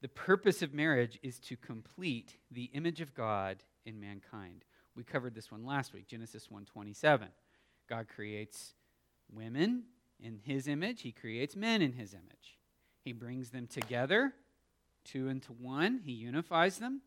The 0.01 0.09
purpose 0.09 0.63
of 0.63 0.73
marriage 0.73 1.19
is 1.23 1.39
to 1.41 1.57
complete 1.57 2.39
the 2.51 2.71
image 2.73 3.03
of 3.03 3.15
God 3.15 3.63
in 3.85 4.01
mankind. 4.01 4.65
We 4.97 5.05
covered 5.05 5.35
this 5.35 5.51
one 5.51 5.65
last 5.65 5.93
week, 5.93 6.07
Genesis 6.07 6.49
1:27. 6.49 7.29
God 7.87 8.09
creates 8.09 8.75
women 9.31 9.85
in 10.19 10.39
his 10.43 10.69
image, 10.69 11.03
he 11.03 11.13
creates 11.13 11.57
men 11.57 11.83
in 11.83 11.93
his 11.93 12.15
image. 12.15 12.59
He 13.05 13.13
brings 13.13 13.51
them 13.51 13.67
together, 13.67 14.35
two 15.05 15.29
into 15.29 15.53
one, 15.53 16.01
he 16.05 16.13
unifies 16.13 16.79
them. 16.79 17.01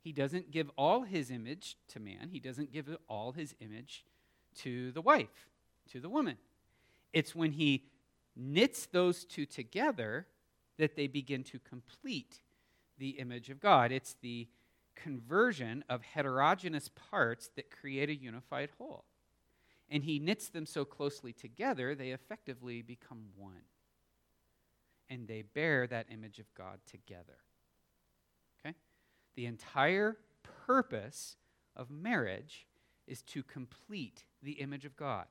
He 0.00 0.12
doesn't 0.12 0.50
give 0.50 0.70
all 0.76 1.02
his 1.02 1.30
image 1.30 1.76
to 1.88 2.00
man, 2.00 2.28
he 2.30 2.40
doesn't 2.40 2.72
give 2.72 2.88
all 3.08 3.32
his 3.32 3.54
image 3.60 4.04
to 4.56 4.92
the 4.92 5.00
wife, 5.00 5.50
to 5.90 6.00
the 6.00 6.08
woman. 6.08 6.36
It's 7.12 7.34
when 7.34 7.52
he 7.52 7.84
knits 8.36 8.86
those 8.86 9.24
two 9.24 9.46
together 9.46 10.26
that 10.78 10.96
they 10.96 11.06
begin 11.06 11.44
to 11.44 11.58
complete 11.58 12.40
the 12.98 13.10
image 13.10 13.50
of 13.50 13.60
God. 13.60 13.92
It's 13.92 14.16
the 14.20 14.48
conversion 14.94 15.84
of 15.88 16.02
heterogeneous 16.02 16.90
parts 17.10 17.50
that 17.56 17.70
create 17.70 18.08
a 18.08 18.14
unified 18.14 18.70
whole. 18.78 19.04
And 19.90 20.04
he 20.04 20.18
knits 20.18 20.48
them 20.48 20.64
so 20.64 20.84
closely 20.84 21.32
together, 21.32 21.94
they 21.94 22.10
effectively 22.10 22.80
become 22.80 23.26
one. 23.36 23.64
And 25.10 25.28
they 25.28 25.42
bear 25.42 25.86
that 25.86 26.06
image 26.10 26.38
of 26.38 26.46
God 26.54 26.78
together. 26.90 27.36
Okay? 28.64 28.74
The 29.34 29.44
entire 29.44 30.16
purpose 30.66 31.36
of 31.76 31.90
marriage 31.90 32.66
is 33.06 33.20
to 33.22 33.42
complete 33.42 34.24
the 34.42 34.52
image 34.52 34.86
of 34.86 34.96
God. 34.96 35.26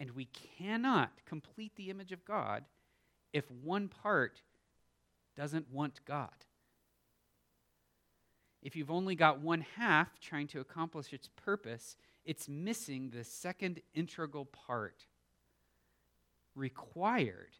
And 0.00 0.12
we 0.12 0.28
cannot 0.58 1.12
complete 1.26 1.76
the 1.76 1.90
image 1.90 2.10
of 2.10 2.24
God 2.24 2.64
if 3.32 3.48
one 3.50 3.86
part 3.86 4.42
doesn't 5.36 5.70
want 5.70 6.00
God. 6.06 6.30
If 8.62 8.76
you've 8.76 8.90
only 8.90 9.14
got 9.14 9.40
one 9.40 9.64
half 9.76 10.18
trying 10.18 10.48
to 10.48 10.60
accomplish 10.60 11.12
its 11.12 11.28
purpose, 11.28 11.96
it's 12.24 12.48
missing 12.48 13.10
the 13.10 13.24
second 13.24 13.80
integral 13.94 14.46
part 14.46 15.06
required 16.54 17.52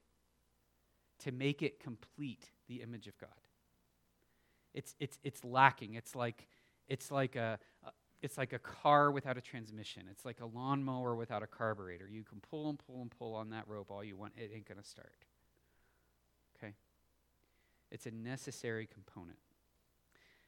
to 1.20 1.32
make 1.32 1.62
it 1.62 1.80
complete 1.80 2.50
the 2.68 2.82
image 2.82 3.06
of 3.06 3.18
God. 3.18 3.28
It's, 4.74 4.94
it's, 4.98 5.18
it's 5.22 5.44
lacking. 5.44 5.94
It's 5.94 6.14
like, 6.14 6.48
it's 6.88 7.10
like 7.10 7.36
a, 7.36 7.58
it's 8.22 8.36
like 8.36 8.52
a 8.52 8.58
car 8.58 9.10
without 9.10 9.38
a 9.38 9.40
transmission. 9.40 10.04
It's 10.10 10.24
like 10.24 10.40
a 10.40 10.46
lawnmower 10.46 11.14
without 11.14 11.42
a 11.42 11.46
carburetor. 11.46 12.08
You 12.08 12.22
can 12.22 12.40
pull 12.40 12.68
and 12.68 12.78
pull 12.78 13.00
and 13.00 13.10
pull 13.10 13.34
on 13.34 13.50
that 13.50 13.64
rope 13.66 13.90
all 13.90 14.04
you 14.04 14.16
want, 14.16 14.34
it 14.36 14.50
ain't 14.54 14.68
going 14.68 14.80
to 14.80 14.86
start. 14.86 15.14
Okay? 16.56 16.74
It's 17.90 18.06
a 18.06 18.10
necessary 18.10 18.86
component. 18.86 19.38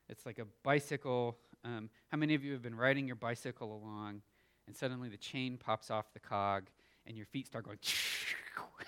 It's 0.09 0.27
like 0.27 0.39
a 0.39 0.47
bicycle. 0.63 1.39
Um, 1.65 1.89
how 2.09 2.19
many 2.19 2.35
of 2.35 2.45
you 2.45 2.53
have 2.53 2.63
been 2.63 2.75
riding 2.75 3.07
your 3.07 3.17
bicycle 3.17 3.75
along 3.75 4.21
and 4.67 4.77
suddenly 4.77 5.09
the 5.09 5.17
chain 5.17 5.57
pops 5.57 5.91
off 5.91 6.13
the 6.13 6.21
cog 6.21 6.69
and 7.07 7.17
your 7.17 7.27
feet 7.27 7.47
start 7.47 7.65
going? 7.65 7.79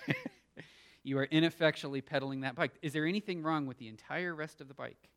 you 1.03 1.17
are 1.17 1.25
ineffectually 1.25 2.01
pedaling 2.01 2.41
that 2.41 2.55
bike. 2.55 2.71
Is 2.81 2.93
there 2.93 3.05
anything 3.05 3.41
wrong 3.41 3.65
with 3.65 3.77
the 3.79 3.87
entire 3.87 4.35
rest 4.35 4.61
of 4.61 4.67
the 4.67 4.73
bike? 4.73 5.09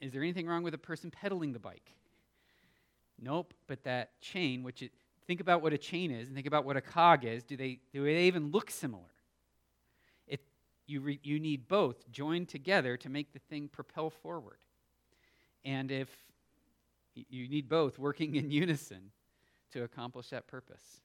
Is 0.00 0.12
there 0.12 0.22
anything 0.22 0.46
wrong 0.46 0.62
with 0.62 0.74
a 0.74 0.78
person 0.78 1.10
pedaling 1.10 1.52
the 1.52 1.58
bike? 1.58 1.92
Nope. 3.20 3.54
But 3.66 3.82
that 3.84 4.20
chain, 4.20 4.62
which 4.62 4.82
it, 4.82 4.92
think 5.26 5.40
about 5.40 5.62
what 5.62 5.72
a 5.72 5.78
chain 5.78 6.10
is 6.10 6.28
and 6.28 6.36
think 6.36 6.46
about 6.46 6.64
what 6.64 6.76
a 6.76 6.80
cog 6.80 7.24
is. 7.24 7.42
Do 7.42 7.56
they, 7.56 7.80
do 7.92 8.04
they 8.04 8.24
even 8.24 8.50
look 8.50 8.70
similar? 8.70 9.02
It, 10.26 10.40
you, 10.86 11.00
re, 11.00 11.20
you 11.22 11.40
need 11.40 11.68
both 11.68 12.10
joined 12.10 12.48
together 12.48 12.96
to 12.98 13.08
make 13.08 13.32
the 13.32 13.40
thing 13.50 13.68
propel 13.68 14.10
forward. 14.10 14.58
And 15.64 15.90
if 15.90 16.08
you 17.14 17.48
need 17.48 17.68
both 17.68 17.98
working 17.98 18.36
in 18.36 18.50
unison 18.50 19.10
to 19.72 19.82
accomplish 19.82 20.28
that 20.30 20.46
purpose, 20.46 21.00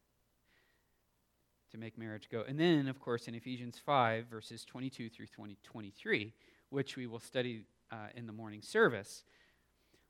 to 1.71 1.79
make 1.79 1.97
marriage 1.97 2.29
go. 2.29 2.43
And 2.47 2.59
then, 2.59 2.87
of 2.87 2.99
course, 2.99 3.27
in 3.27 3.33
Ephesians 3.33 3.79
5, 3.83 4.27
verses 4.27 4.63
22 4.63 5.09
through 5.09 5.25
20, 5.25 5.57
23, 5.63 6.31
which 6.69 6.95
we 6.95 7.07
will 7.07 7.19
study 7.19 7.63
uh, 7.93 8.07
in 8.15 8.25
the 8.25 8.33
morning 8.33 8.61
service, 8.61 9.23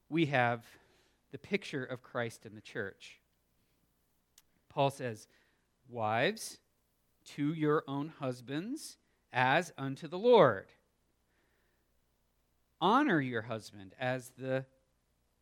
we 0.09 0.27
have 0.27 0.65
the 1.31 1.37
picture 1.37 1.83
of 1.83 2.01
Christ 2.01 2.45
in 2.45 2.55
the 2.55 2.61
church. 2.61 3.19
Paul 4.69 4.89
says, 4.89 5.27
Wives, 5.89 6.59
to 7.35 7.53
your 7.53 7.83
own 7.87 8.13
husbands 8.19 8.97
as 9.33 9.73
unto 9.77 10.07
the 10.07 10.17
Lord. 10.17 10.67
Honor 12.79 13.19
your 13.19 13.41
husband 13.41 13.95
as 13.99 14.31
the 14.37 14.65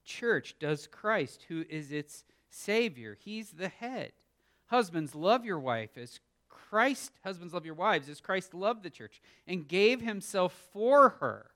church 0.04 0.56
does 0.60 0.88
Christ, 0.88 1.46
who 1.48 1.64
is 1.70 1.92
its 1.92 2.24
Savior. 2.50 3.18
He's 3.20 3.52
the 3.52 3.70
head. 3.70 4.14
Husbands, 4.68 5.14
love 5.14 5.46
your 5.46 5.60
wife 5.60 5.98
as 5.98 6.20
Christ, 6.50 7.12
husbands, 7.24 7.54
love 7.54 7.66
your 7.66 7.76
wives 7.76 8.10
as 8.10 8.20
Christ 8.20 8.54
loved 8.54 8.84
the 8.84 8.90
church 8.90 9.22
and 9.46 9.68
gave 9.68 10.02
himself 10.02 10.70
for 10.72 11.10
her 11.20 11.51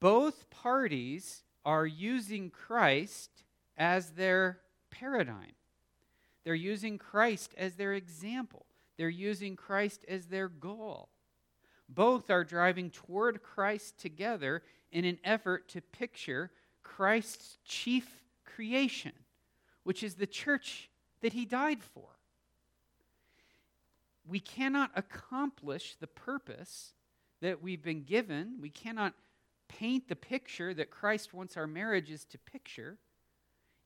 both 0.00 0.48
parties 0.50 1.42
are 1.64 1.86
using 1.86 2.50
Christ 2.50 3.30
as 3.76 4.10
their 4.10 4.58
paradigm. 4.90 5.52
They're 6.44 6.54
using 6.54 6.98
Christ 6.98 7.54
as 7.58 7.74
their 7.74 7.94
example. 7.94 8.66
They're 8.96 9.08
using 9.08 9.56
Christ 9.56 10.04
as 10.08 10.26
their 10.26 10.48
goal. 10.48 11.08
Both 11.88 12.30
are 12.30 12.44
driving 12.44 12.90
toward 12.90 13.42
Christ 13.42 13.98
together 13.98 14.62
in 14.92 15.04
an 15.04 15.18
effort 15.24 15.68
to 15.70 15.80
picture 15.80 16.50
Christ's 16.82 17.58
chief 17.64 18.22
creation, 18.44 19.12
which 19.84 20.02
is 20.02 20.14
the 20.14 20.26
church 20.26 20.90
that 21.20 21.32
he 21.32 21.44
died 21.44 21.82
for. 21.82 22.08
We 24.26 24.40
cannot 24.40 24.90
accomplish 24.94 25.96
the 25.98 26.06
purpose 26.06 26.92
that 27.40 27.62
we've 27.62 27.82
been 27.82 28.02
given. 28.02 28.58
We 28.60 28.70
cannot 28.70 29.14
paint 29.68 30.08
the 30.08 30.16
picture 30.16 30.74
that 30.74 30.90
Christ 30.90 31.32
wants 31.34 31.56
our 31.56 31.66
marriages 31.66 32.24
to 32.26 32.38
picture 32.38 32.98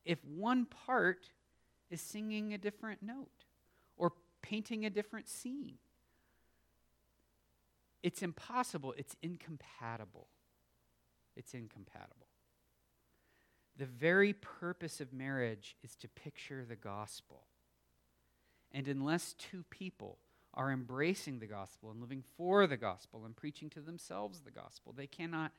if 0.05 0.23
one 0.25 0.65
part 0.65 1.29
is 1.89 2.01
singing 2.01 2.53
a 2.53 2.57
different 2.57 3.03
note 3.03 3.45
or 3.97 4.13
painting 4.41 4.85
a 4.85 4.89
different 4.89 5.27
scene. 5.27 5.75
It's 8.01 8.21
impossible, 8.21 8.93
it's 8.97 9.15
incompatible. 9.21 10.27
It's 11.35 11.53
incompatible. 11.53 12.27
The 13.77 13.85
very 13.85 14.33
purpose 14.33 15.01
of 15.01 15.13
marriage 15.13 15.75
is 15.83 15.95
to 15.97 16.07
picture 16.07 16.63
the 16.67 16.75
gospel. 16.75 17.47
And 18.71 18.87
unless 18.87 19.33
two 19.33 19.63
people 19.69 20.19
are 20.53 20.71
embracing 20.71 21.39
the 21.39 21.47
gospel 21.47 21.89
and 21.89 21.99
living 21.99 22.23
for 22.37 22.67
the 22.67 22.77
gospel 22.77 23.25
and 23.25 23.35
preaching 23.35 23.69
to 23.71 23.81
themselves 23.81 24.41
the 24.41 24.51
gospel, 24.51 24.93
they 24.95 25.07
cannot 25.07 25.51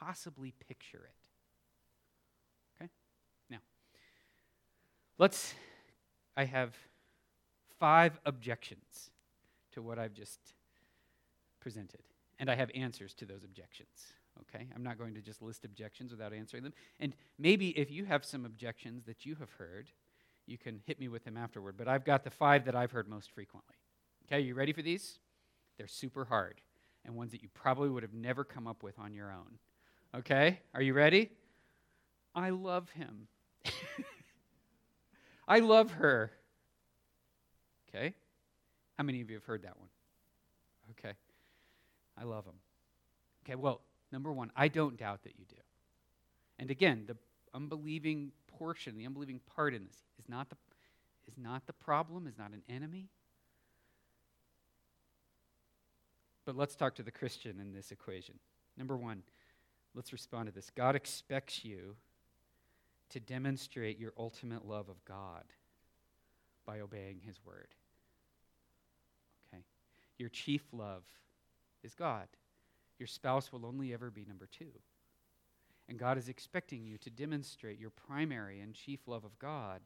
possibly 0.00 0.54
picture 0.66 1.04
it. 1.04 2.82
Okay? 2.82 2.90
Now, 3.50 3.58
let's, 5.18 5.54
I 6.36 6.44
have 6.44 6.74
five 7.78 8.18
objections 8.26 9.10
to 9.72 9.82
what 9.82 9.98
I've 9.98 10.14
just 10.14 10.38
presented, 11.60 12.02
and 12.38 12.50
I 12.50 12.54
have 12.54 12.70
answers 12.74 13.14
to 13.14 13.26
those 13.26 13.44
objections. 13.44 13.88
Okay? 14.42 14.66
I'm 14.74 14.82
not 14.82 14.98
going 14.98 15.14
to 15.14 15.20
just 15.20 15.42
list 15.42 15.64
objections 15.64 16.10
without 16.10 16.32
answering 16.32 16.62
them. 16.62 16.72
And 17.00 17.14
maybe 17.38 17.70
if 17.70 17.90
you 17.90 18.04
have 18.04 18.24
some 18.24 18.44
objections 18.44 19.04
that 19.06 19.26
you 19.26 19.34
have 19.36 19.50
heard, 19.50 19.90
you 20.46 20.56
can 20.58 20.80
hit 20.86 20.98
me 20.98 21.08
with 21.08 21.24
them 21.24 21.36
afterward. 21.36 21.76
But 21.76 21.88
I've 21.88 22.04
got 22.04 22.24
the 22.24 22.30
five 22.30 22.64
that 22.64 22.74
I've 22.74 22.92
heard 22.92 23.08
most 23.08 23.30
frequently. 23.30 23.74
Okay, 24.26 24.40
you 24.40 24.54
ready 24.54 24.72
for 24.72 24.82
these? 24.82 25.18
They're 25.76 25.86
super 25.86 26.24
hard 26.24 26.60
and 27.04 27.16
ones 27.16 27.32
that 27.32 27.42
you 27.42 27.48
probably 27.54 27.88
would 27.88 28.02
have 28.02 28.12
never 28.12 28.44
come 28.44 28.66
up 28.66 28.82
with 28.82 28.98
on 28.98 29.12
your 29.12 29.32
own. 29.32 29.58
Okay? 30.14 30.60
Are 30.74 30.82
you 30.82 30.94
ready? 30.94 31.30
I 32.34 32.50
love 32.50 32.88
him. 32.90 33.28
I 35.48 35.60
love 35.60 35.90
her. 35.92 36.30
Okay? 37.88 38.14
How 38.96 39.04
many 39.04 39.20
of 39.20 39.30
you 39.30 39.36
have 39.36 39.44
heard 39.44 39.62
that 39.62 39.78
one? 39.78 39.88
Okay. 40.92 41.14
I 42.16 42.24
love 42.24 42.44
him. 42.44 42.54
Okay, 43.44 43.54
well, 43.54 43.80
number 44.12 44.32
one, 44.32 44.50
I 44.56 44.68
don't 44.68 44.96
doubt 44.96 45.22
that 45.22 45.38
you 45.38 45.44
do. 45.48 45.56
And 46.58 46.70
again, 46.70 47.04
the 47.06 47.16
unbelieving 47.54 48.32
portion, 48.46 48.98
the 48.98 49.06
unbelieving 49.06 49.40
part 49.54 49.74
in 49.74 49.84
this 49.84 49.96
is 50.18 50.28
not 50.28 50.50
the, 50.50 50.56
is 51.26 51.34
not 51.38 51.66
the 51.66 51.72
problem, 51.72 52.26
is 52.26 52.36
not 52.36 52.50
an 52.52 52.62
enemy. 52.68 53.08
But 56.44 56.56
let's 56.56 56.74
talk 56.74 56.94
to 56.96 57.02
the 57.02 57.10
Christian 57.10 57.60
in 57.60 57.72
this 57.72 57.92
equation. 57.92 58.34
Number 58.76 58.96
one, 58.96 59.22
Let's 59.98 60.12
respond 60.12 60.46
to 60.46 60.52
this. 60.54 60.70
God 60.70 60.94
expects 60.94 61.64
you 61.64 61.96
to 63.10 63.18
demonstrate 63.18 63.98
your 63.98 64.12
ultimate 64.16 64.64
love 64.64 64.88
of 64.88 65.04
God 65.04 65.42
by 66.64 66.78
obeying 66.78 67.18
His 67.26 67.40
word. 67.44 67.74
Okay? 69.52 69.64
Your 70.16 70.28
chief 70.28 70.62
love 70.72 71.02
is 71.82 71.96
God. 71.96 72.28
Your 73.00 73.08
spouse 73.08 73.50
will 73.52 73.66
only 73.66 73.92
ever 73.92 74.08
be 74.08 74.24
number 74.24 74.46
two. 74.46 74.70
And 75.88 75.98
God 75.98 76.16
is 76.16 76.28
expecting 76.28 76.86
you 76.86 76.96
to 76.98 77.10
demonstrate 77.10 77.80
your 77.80 77.90
primary 77.90 78.60
and 78.60 78.74
chief 78.74 79.00
love 79.08 79.24
of 79.24 79.36
God. 79.40 79.80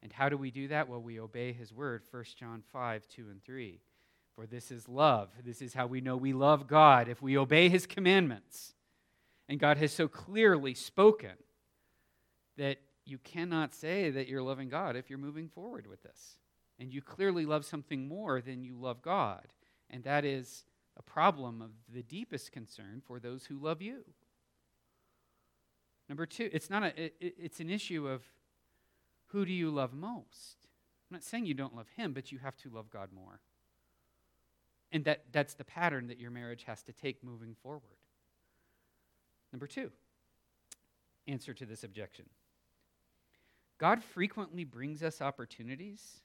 And 0.00 0.12
how 0.12 0.28
do 0.28 0.36
we 0.36 0.52
do 0.52 0.68
that? 0.68 0.88
Well, 0.88 1.02
we 1.02 1.18
obey 1.18 1.52
His 1.52 1.74
word, 1.74 2.02
1 2.08 2.24
John 2.38 2.62
5, 2.72 3.08
2 3.08 3.26
and 3.32 3.42
3. 3.42 3.80
For 4.36 4.46
this 4.46 4.70
is 4.70 4.88
love. 4.88 5.30
This 5.44 5.60
is 5.60 5.74
how 5.74 5.88
we 5.88 6.00
know 6.00 6.16
we 6.16 6.32
love 6.32 6.68
God, 6.68 7.08
if 7.08 7.20
we 7.20 7.36
obey 7.36 7.68
His 7.68 7.84
commandments. 7.84 8.74
And 9.48 9.58
God 9.58 9.78
has 9.78 9.92
so 9.92 10.08
clearly 10.08 10.74
spoken 10.74 11.32
that 12.56 12.78
you 13.04 13.18
cannot 13.18 13.74
say 13.74 14.10
that 14.10 14.28
you're 14.28 14.42
loving 14.42 14.68
God 14.68 14.94
if 14.94 15.08
you're 15.08 15.18
moving 15.18 15.48
forward 15.48 15.86
with 15.86 16.02
this. 16.02 16.38
And 16.78 16.92
you 16.92 17.00
clearly 17.00 17.46
love 17.46 17.64
something 17.64 18.06
more 18.06 18.40
than 18.40 18.62
you 18.62 18.76
love 18.76 19.02
God. 19.02 19.46
And 19.90 20.04
that 20.04 20.24
is 20.24 20.64
a 20.96 21.02
problem 21.02 21.62
of 21.62 21.70
the 21.92 22.02
deepest 22.02 22.52
concern 22.52 23.02
for 23.04 23.18
those 23.18 23.46
who 23.46 23.58
love 23.58 23.80
you. 23.80 24.04
Number 26.08 26.26
two, 26.26 26.50
it's 26.52 26.70
not 26.70 26.82
a, 26.82 27.04
it, 27.04 27.14
it's 27.20 27.60
an 27.60 27.70
issue 27.70 28.08
of 28.08 28.22
who 29.26 29.44
do 29.44 29.52
you 29.52 29.70
love 29.70 29.92
most? 29.92 30.66
I'm 31.10 31.14
not 31.14 31.24
saying 31.24 31.46
you 31.46 31.54
don't 31.54 31.76
love 31.76 31.88
him, 31.96 32.12
but 32.12 32.32
you 32.32 32.38
have 32.38 32.56
to 32.58 32.70
love 32.70 32.90
God 32.90 33.10
more. 33.12 33.40
And 34.90 35.04
that, 35.04 35.24
that's 35.32 35.54
the 35.54 35.64
pattern 35.64 36.08
that 36.08 36.18
your 36.18 36.30
marriage 36.30 36.64
has 36.64 36.82
to 36.84 36.92
take 36.92 37.22
moving 37.22 37.54
forward. 37.62 37.98
Number 39.52 39.66
two, 39.66 39.90
answer 41.26 41.54
to 41.54 41.66
this 41.66 41.84
objection 41.84 42.26
God 43.78 44.02
frequently 44.02 44.64
brings 44.64 45.02
us 45.02 45.22
opportunities, 45.22 46.20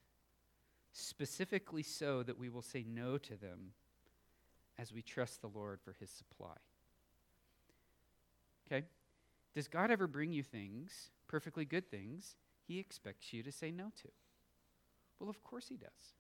specifically 0.92 1.84
so 1.84 2.24
that 2.24 2.38
we 2.38 2.50
will 2.50 2.62
say 2.62 2.84
no 2.88 3.18
to 3.20 3.36
them 3.36 3.74
as 4.80 4.92
we 4.92 5.02
trust 5.02 5.42
the 5.42 5.48
Lord 5.48 5.80
for 5.84 5.96
his 6.00 6.10
supply. 6.10 6.56
Okay? 8.66 8.86
Does 9.54 9.68
God 9.68 9.92
ever 9.92 10.08
bring 10.08 10.32
you 10.32 10.42
things, 10.42 11.12
perfectly 11.28 11.64
good 11.64 11.92
things, 11.92 12.36
he 12.68 12.80
expects 12.80 13.32
you 13.34 13.44
to 13.44 13.52
say 13.52 13.70
no 13.70 13.92
to? 14.02 14.08
Well, 15.20 15.30
of 15.30 15.44
course 15.44 15.68
he 15.68 15.78
does. 15.78 16.16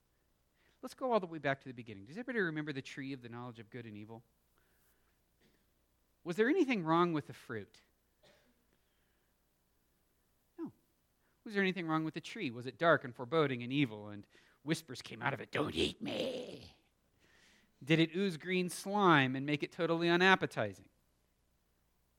Let's 0.83 0.93
go 0.93 1.11
all 1.11 1.19
the 1.19 1.25
way 1.25 1.39
back 1.39 1.61
to 1.61 1.67
the 1.67 1.73
beginning. 1.73 2.05
Does 2.05 2.17
everybody 2.17 2.39
remember 2.39 2.73
the 2.73 2.81
tree 2.81 3.13
of 3.13 3.23
the 3.23 3.29
knowledge 3.29 3.59
of 3.59 3.71
good 3.71 3.85
and 3.85 3.97
evil? 3.97 4.21
Was 6.23 6.35
there 6.35 6.49
anything 6.49 6.83
wrong 6.83 7.13
with 7.13 7.27
the 7.27 7.33
fruit? 7.33 7.81
No. 10.57 10.71
Was 11.45 11.53
there 11.53 11.63
anything 11.63 11.87
wrong 11.87 12.03
with 12.03 12.13
the 12.13 12.21
tree? 12.21 12.51
Was 12.51 12.65
it 12.65 12.77
dark 12.77 13.03
and 13.03 13.13
foreboding 13.13 13.61
and 13.63 13.73
evil, 13.73 14.09
and 14.09 14.23
whispers 14.63 15.01
came 15.01 15.21
out 15.21 15.33
of 15.33 15.41
it, 15.41 15.51
Don't 15.51 15.75
eat 15.75 16.01
me? 16.01 16.61
Did 17.83 17.99
it 17.99 18.15
ooze 18.15 18.37
green 18.37 18.69
slime 18.69 19.35
and 19.35 19.45
make 19.45 19.61
it 19.61 19.71
totally 19.71 20.09
unappetizing? 20.09 20.85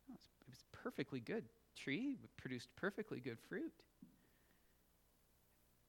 it 0.09 0.51
was 0.51 0.59
a 0.61 0.77
perfectly 0.77 1.21
good 1.21 1.45
tree, 1.75 2.19
it 2.23 2.31
produced 2.37 2.69
perfectly 2.77 3.21
good 3.21 3.39
fruit. 3.49 3.73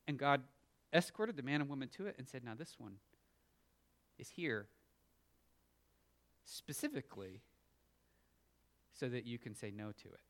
And 0.07 0.17
God 0.17 0.41
escorted 0.93 1.35
the 1.35 1.43
man 1.43 1.61
and 1.61 1.69
woman 1.69 1.89
to 1.89 2.07
it 2.07 2.15
and 2.17 2.27
said, 2.27 2.43
Now 2.43 2.53
this 2.55 2.75
one 2.77 2.93
is 4.17 4.29
here 4.29 4.67
specifically 6.45 7.41
so 8.97 9.09
that 9.09 9.25
you 9.25 9.37
can 9.37 9.53
say 9.53 9.71
no 9.75 9.91
to 9.91 10.07
it. 10.07 10.21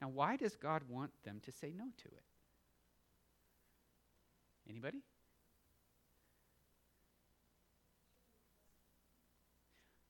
Now, 0.00 0.08
why 0.08 0.36
does 0.36 0.56
God 0.56 0.82
want 0.88 1.12
them 1.24 1.40
to 1.44 1.52
say 1.52 1.72
no 1.76 1.84
to 1.84 2.08
it? 2.08 2.24
Anybody? 4.68 5.02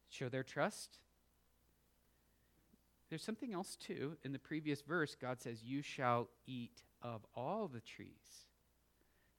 Show 0.08 0.28
their 0.28 0.42
trust. 0.42 0.98
There's 3.08 3.24
something 3.24 3.52
else 3.52 3.76
too. 3.76 4.16
In 4.22 4.32
the 4.32 4.38
previous 4.38 4.82
verse, 4.82 5.16
God 5.20 5.40
says, 5.40 5.62
You 5.64 5.82
shall 5.82 6.28
eat 6.46 6.82
of 7.02 7.26
all 7.34 7.66
the 7.66 7.80
trees. 7.80 8.46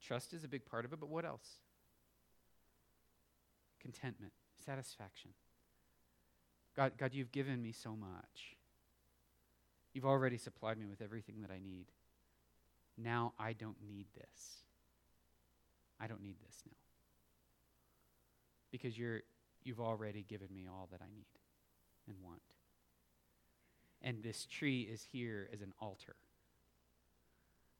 Trust 0.01 0.33
is 0.33 0.43
a 0.43 0.47
big 0.47 0.65
part 0.65 0.83
of 0.83 0.91
it, 0.91 0.99
but 0.99 1.09
what 1.09 1.23
else? 1.23 1.59
Contentment, 3.79 4.33
satisfaction. 4.65 5.31
God, 6.75 6.93
God, 6.97 7.13
you've 7.13 7.31
given 7.31 7.61
me 7.61 7.71
so 7.71 7.95
much. 7.95 8.55
You've 9.93 10.05
already 10.05 10.37
supplied 10.37 10.77
me 10.77 10.85
with 10.85 11.01
everything 11.01 11.41
that 11.41 11.51
I 11.51 11.59
need. 11.59 11.85
Now 12.97 13.33
I 13.39 13.53
don't 13.53 13.77
need 13.85 14.05
this. 14.15 14.63
I 15.99 16.07
don't 16.07 16.23
need 16.23 16.35
this 16.45 16.63
now. 16.65 16.77
Because 18.71 18.97
you're, 18.97 19.21
you've 19.63 19.81
already 19.81 20.23
given 20.27 20.47
me 20.53 20.65
all 20.67 20.87
that 20.91 21.01
I 21.01 21.09
need 21.13 21.25
and 22.07 22.15
want. 22.23 22.41
And 24.01 24.23
this 24.23 24.45
tree 24.45 24.81
is 24.81 25.03
here 25.11 25.49
as 25.53 25.61
an 25.61 25.73
altar 25.79 26.15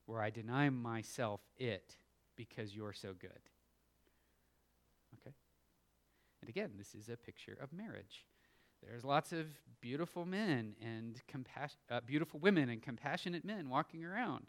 where 0.06 0.22
I 0.22 0.30
deny 0.30 0.70
myself 0.70 1.42
it 1.58 1.96
because 2.36 2.76
you're 2.76 2.94
so 2.94 3.14
good. 3.20 3.32
Okay? 5.20 5.34
And 6.42 6.50
again, 6.50 6.72
this 6.78 6.94
is 6.94 7.10
a 7.10 7.16
picture 7.16 7.58
of 7.62 7.72
marriage. 7.72 8.26
There's 8.84 9.04
lots 9.04 9.32
of 9.32 9.48
beautiful 9.80 10.26
men 10.26 10.76
and 10.82 11.22
compas- 11.28 11.78
uh, 11.90 12.02
beautiful 12.06 12.40
women 12.40 12.70
and 12.70 12.82
compassionate 12.82 13.46
men 13.46 13.70
walking 13.70 14.04
around. 14.04 14.46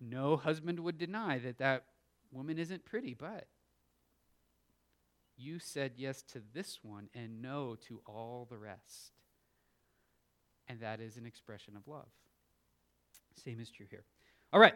No 0.00 0.36
husband 0.36 0.80
would 0.80 0.98
deny 0.98 1.38
that 1.38 1.58
that 1.58 1.84
woman 2.30 2.58
isn't 2.58 2.84
pretty, 2.84 3.14
but 3.14 3.46
you 5.36 5.58
said 5.58 5.92
yes 5.96 6.22
to 6.22 6.42
this 6.52 6.80
one 6.82 7.08
and 7.14 7.40
no 7.42 7.76
to 7.88 8.00
all 8.06 8.46
the 8.48 8.58
rest. 8.58 9.12
And 10.68 10.80
that 10.80 11.00
is 11.00 11.16
an 11.16 11.26
expression 11.26 11.76
of 11.76 11.86
love. 11.86 12.08
Same 13.42 13.60
is 13.60 13.70
true 13.70 13.86
here. 13.90 14.04
All 14.52 14.60
right. 14.60 14.74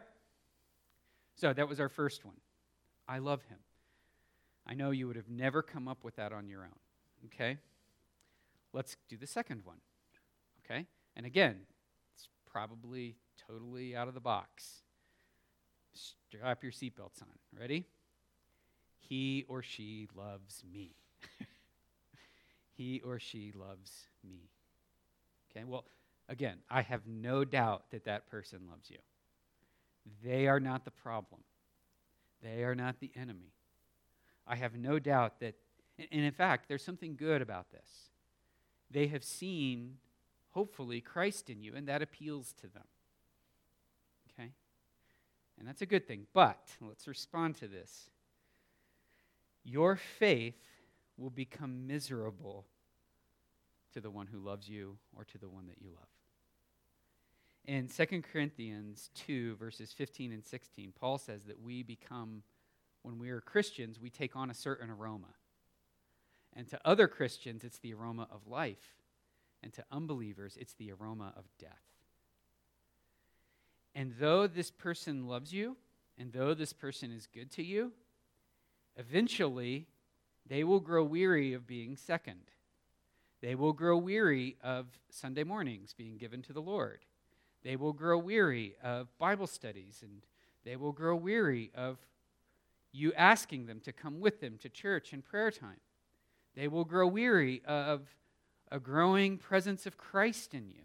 So 1.37 1.53
that 1.53 1.69
was 1.69 1.81
our 1.81 1.89
first 1.89 2.25
one. 2.25 2.37
I 3.07 3.19
love 3.19 3.43
him. 3.45 3.59
I 4.67 4.75
know 4.75 4.91
you 4.91 5.07
would 5.07 5.17
have 5.17 5.31
never 5.31 5.63
come 5.63 5.89
up 5.89 6.05
with 6.05 6.17
that 6.17 6.33
on 6.33 6.49
your 6.49 6.63
own. 6.63 6.79
Okay? 7.27 7.59
Let's 8.73 8.97
do 9.09 9.17
the 9.17 9.27
second 9.27 9.63
one. 9.65 9.79
Okay? 10.65 10.87
And 11.17 11.27
again, 11.27 11.57
it's 12.15 12.29
probably 12.51 13.17
totally 13.49 13.97
out 13.97 14.09
of 14.09 14.15
the 14.15 14.21
box. 14.21 14.83
Strap 15.95 16.63
your 16.63 16.73
seatbelts 16.73 17.23
on. 17.23 17.29
Ready? 17.59 17.87
He 18.99 19.45
or 19.49 19.63
she 19.63 20.09
loves 20.15 20.63
me. 20.71 20.93
he 22.77 23.01
or 23.01 23.19
she 23.19 23.53
loves 23.55 24.07
me. 24.23 24.51
Okay? 25.51 25.65
Well, 25.65 25.85
again, 26.29 26.59
I 26.71 26.83
have 26.83 27.07
no 27.07 27.45
doubt 27.45 27.85
that 27.91 28.05
that 28.05 28.29
person 28.29 28.61
loves 28.71 28.91
you. 28.91 28.99
They 30.23 30.47
are 30.47 30.61
not 30.61 30.85
the 30.85 30.91
problem, 30.91 31.43
they 32.43 32.65
are 32.65 32.75
not 32.75 33.01
the 33.01 33.11
enemy. 33.17 33.53
I 34.47 34.57
have 34.57 34.75
no 34.77 34.99
doubt 34.99 35.41
that 35.41 35.57
and 35.99 36.25
in 36.25 36.33
fact, 36.33 36.69
there's 36.69 36.85
something 36.85 37.17
good 37.17 37.43
about 37.43 37.71
this. 37.71 38.11
They 38.91 39.09
have 39.09 39.25
seen, 39.25 39.97
hopefully, 40.53 41.01
Christ 41.01 41.51
in 41.51 41.63
you, 41.63 41.75
and 41.75 41.89
that 41.89 42.03
appeals 42.03 42.55
to 42.61 42.69
them. 42.69 42.85
Okay? 44.33 44.51
And 45.59 45.67
that's 45.67 45.83
a 45.83 45.87
good 45.87 46.07
thing. 46.07 46.27
But 46.33 46.61
let's 46.81 47.09
respond 47.09 47.57
to 47.57 47.69
this. 47.69 48.11
Your 49.65 49.97
faith 49.97 50.55
will 51.17 51.31
become 51.31 51.87
miserable 51.87 52.65
to 53.93 54.01
the 54.01 54.11
one 54.11 54.29
who 54.29 54.39
loves 54.39 54.69
you 54.69 54.99
or 55.17 55.25
to 55.25 55.39
the 55.39 55.49
one 55.49 55.67
that 55.67 55.83
you 55.83 55.91
love. 55.91 56.09
In 57.65 57.89
2 57.89 58.23
Corinthians 58.23 59.11
2, 59.27 59.57
verses 59.57 59.93
15 59.93 60.33
and 60.33 60.45
16, 60.45 60.93
Paul 60.99 61.19
says 61.19 61.45
that 61.45 61.61
we 61.61 61.83
become, 61.83 62.43
when 63.03 63.19
we 63.19 63.29
are 63.29 63.41
Christians, 63.41 64.01
we 64.01 64.09
take 64.09 64.37
on 64.37 64.51
a 64.51 64.55
certain 64.55 64.89
aroma. 64.89 65.35
And 66.59 66.67
to 66.71 66.81
other 66.85 67.07
Christians, 67.07 67.63
it's 67.63 67.79
the 67.79 67.95
aroma 67.95 68.27
of 68.33 68.49
life. 68.49 68.97
And 69.63 69.73
to 69.75 69.85
unbelievers, 69.93 70.59
it's 70.61 70.75
the 70.75 70.91
aroma 70.91 71.33
of 71.37 71.45
death. 71.57 71.71
And 73.95 74.13
though 74.19 74.49
this 74.49 74.73
person 74.73 75.29
loves 75.29 75.53
you, 75.53 75.77
and 76.19 76.33
though 76.33 76.55
this 76.55 76.73
person 76.73 77.13
is 77.13 77.29
good 77.33 77.53
to 77.53 77.63
you, 77.63 77.93
eventually 78.97 79.87
they 80.49 80.65
will 80.65 80.81
grow 80.81 81.05
weary 81.05 81.55
of 81.55 81.65
being 81.65 81.97
second. 81.97 82.51
They 83.41 83.55
will 83.55 83.73
grow 83.73 83.97
weary 83.97 84.57
of 84.61 84.87
Sunday 85.11 85.45
mornings 85.45 85.95
being 85.97 86.17
given 86.19 86.43
to 86.43 86.53
the 86.53 86.61
Lord. 86.61 87.05
They 87.63 87.77
will 87.77 87.93
grow 87.93 88.19
weary 88.19 88.75
of 88.83 89.17
Bible 89.19 89.47
studies, 89.47 90.01
and 90.03 90.27
they 90.65 90.75
will 90.75 90.93
grow 90.93 91.15
weary 91.15 91.71
of 91.77 91.99
you 92.91 93.13
asking 93.15 93.67
them 93.67 93.79
to 93.81 93.93
come 93.93 94.19
with 94.19 94.41
them 94.41 94.59
to 94.59 94.69
church 94.69 95.13
and 95.13 95.25
prayer 95.25 95.53
time. 95.53 95.79
They 96.59 96.67
will 96.67 96.85
grow 96.85 97.07
weary 97.07 97.63
of 97.67 98.03
a 98.73 98.81
growing 98.81 99.39
presence 99.39 99.87
of 99.87 99.97
Christ 99.97 100.55
in 100.55 100.67
you. 100.69 100.83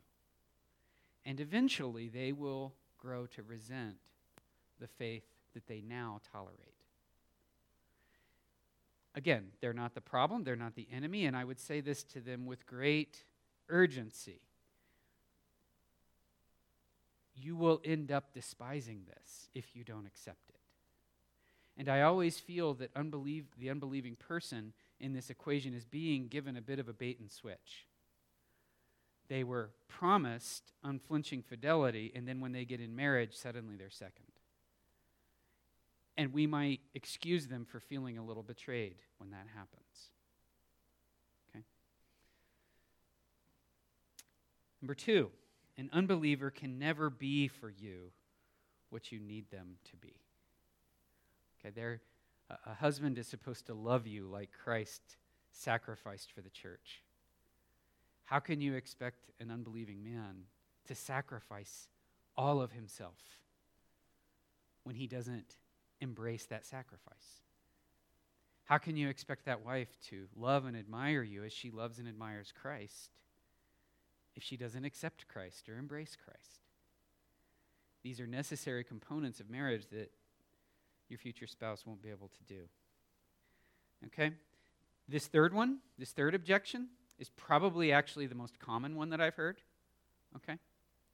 And 1.25 1.39
eventually 1.39 2.09
they 2.09 2.31
will 2.31 2.75
grow 2.99 3.25
to 3.25 3.41
resent 3.41 3.95
the 4.79 4.85
faith 4.85 5.23
that 5.55 5.65
they 5.65 5.81
now 5.81 6.21
tolerate. 6.31 6.59
Again, 9.15 9.47
they're 9.61 9.73
not 9.73 9.95
the 9.95 10.01
problem, 10.01 10.43
they're 10.43 10.55
not 10.55 10.75
the 10.75 10.87
enemy, 10.93 11.25
and 11.25 11.35
I 11.35 11.43
would 11.43 11.59
say 11.59 11.81
this 11.81 12.03
to 12.03 12.21
them 12.21 12.45
with 12.45 12.67
great 12.67 13.23
urgency. 13.67 14.41
You 17.35 17.55
will 17.55 17.81
end 17.83 18.11
up 18.11 18.31
despising 18.31 19.05
this 19.07 19.49
if 19.55 19.75
you 19.75 19.83
don't 19.83 20.05
accept 20.05 20.49
it. 20.49 20.59
And 21.79 21.89
I 21.89 22.01
always 22.01 22.37
feel 22.37 22.75
that 22.75 22.93
the 22.93 23.69
unbelieving 23.71 24.17
person 24.17 24.73
in 24.99 25.13
this 25.13 25.29
equation 25.29 25.73
is 25.73 25.85
being 25.85 26.27
given 26.27 26.57
a 26.57 26.61
bit 26.61 26.79
of 26.79 26.87
a 26.87 26.93
bait 26.93 27.19
and 27.19 27.31
switch. 27.31 27.87
They 29.29 29.43
were 29.43 29.71
promised 29.87 30.73
unflinching 30.83 31.43
fidelity, 31.43 32.11
and 32.15 32.27
then 32.27 32.39
when 32.39 32.51
they 32.51 32.65
get 32.65 32.79
in 32.79 32.95
marriage, 32.95 33.33
suddenly 33.33 33.75
they're 33.75 33.89
second. 33.89 34.25
And 36.17 36.33
we 36.33 36.45
might 36.45 36.81
excuse 36.93 37.47
them 37.47 37.65
for 37.65 37.79
feeling 37.79 38.17
a 38.17 38.23
little 38.23 38.43
betrayed 38.43 38.97
when 39.17 39.31
that 39.31 39.47
happens. 39.55 40.11
Okay? 41.49 41.63
Number 44.81 44.93
two, 44.93 45.31
an 45.77 45.89
unbeliever 45.91 46.51
can 46.51 46.77
never 46.77 47.09
be 47.09 47.47
for 47.47 47.69
you 47.69 48.11
what 48.89 49.11
you 49.11 49.19
need 49.19 49.49
them 49.49 49.77
to 49.85 49.97
be. 49.97 50.13
Okay, 51.59 51.73
they're, 51.75 52.01
a, 52.49 52.73
husband 52.75 53.17
is 53.17 53.27
supposed 53.27 53.65
to 53.67 53.73
love 53.73 54.07
you 54.07 54.25
like 54.25 54.49
Christ 54.63 55.01
sacrificed 55.51 56.31
for 56.31 56.41
the 56.41 56.49
church. 56.49 57.03
How 58.25 58.39
can 58.39 58.61
you 58.61 58.75
expect 58.75 59.29
an 59.39 59.51
unbelieving 59.51 60.03
man 60.03 60.45
to 60.87 60.95
sacrifice 60.95 61.87
all 62.35 62.61
of 62.61 62.71
himself 62.71 63.17
when 64.83 64.95
he 64.95 65.07
doesn't 65.07 65.55
embrace 66.01 66.45
that 66.45 66.65
sacrifice? 66.65 67.41
How 68.65 68.77
can 68.77 68.95
you 68.95 69.09
expect 69.09 69.45
that 69.45 69.65
wife 69.65 69.89
to 70.09 70.27
love 70.35 70.65
and 70.65 70.75
admire 70.75 71.21
you 71.21 71.43
as 71.43 71.53
she 71.53 71.69
loves 71.69 71.99
and 71.99 72.07
admires 72.07 72.53
Christ 72.59 73.11
if 74.35 74.43
she 74.43 74.57
doesn't 74.57 74.85
accept 74.85 75.27
Christ 75.27 75.67
or 75.69 75.77
embrace 75.77 76.15
Christ? 76.23 76.59
These 78.03 78.19
are 78.19 78.27
necessary 78.27 78.83
components 78.83 79.39
of 79.39 79.49
marriage 79.49 79.87
that 79.91 80.11
your 81.09 81.19
future 81.19 81.47
spouse 81.47 81.85
won't 81.85 82.01
be 82.01 82.09
able 82.09 82.29
to 82.29 82.43
do. 82.53 82.61
Okay? 84.07 84.31
This 85.07 85.27
third 85.27 85.53
one, 85.53 85.79
this 85.97 86.11
third 86.11 86.35
objection, 86.35 86.87
is 87.19 87.29
probably 87.29 87.91
actually 87.91 88.25
the 88.25 88.35
most 88.35 88.59
common 88.59 88.95
one 88.95 89.09
that 89.09 89.21
I've 89.21 89.35
heard. 89.35 89.61
Okay? 90.35 90.57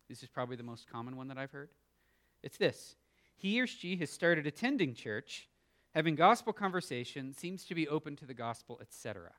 This 0.08 0.24
is 0.24 0.30
probably 0.30 0.56
the 0.56 0.64
most 0.64 0.90
common 0.90 1.16
one 1.16 1.28
that 1.28 1.38
I've 1.38 1.52
heard. 1.52 1.70
It's 2.44 2.58
this 2.58 2.96
He 3.38 3.60
or 3.62 3.68
she 3.68 3.96
has 3.98 4.10
started 4.10 4.48
attending 4.48 4.94
church, 4.94 5.48
having 5.94 6.16
gospel 6.16 6.54
conversation, 6.54 7.34
seems 7.34 7.66
to 7.66 7.76
be 7.76 7.88
open 7.88 8.16
to 8.18 8.26
the 8.26 8.34
gospel, 8.34 8.80
etc. 8.82 9.32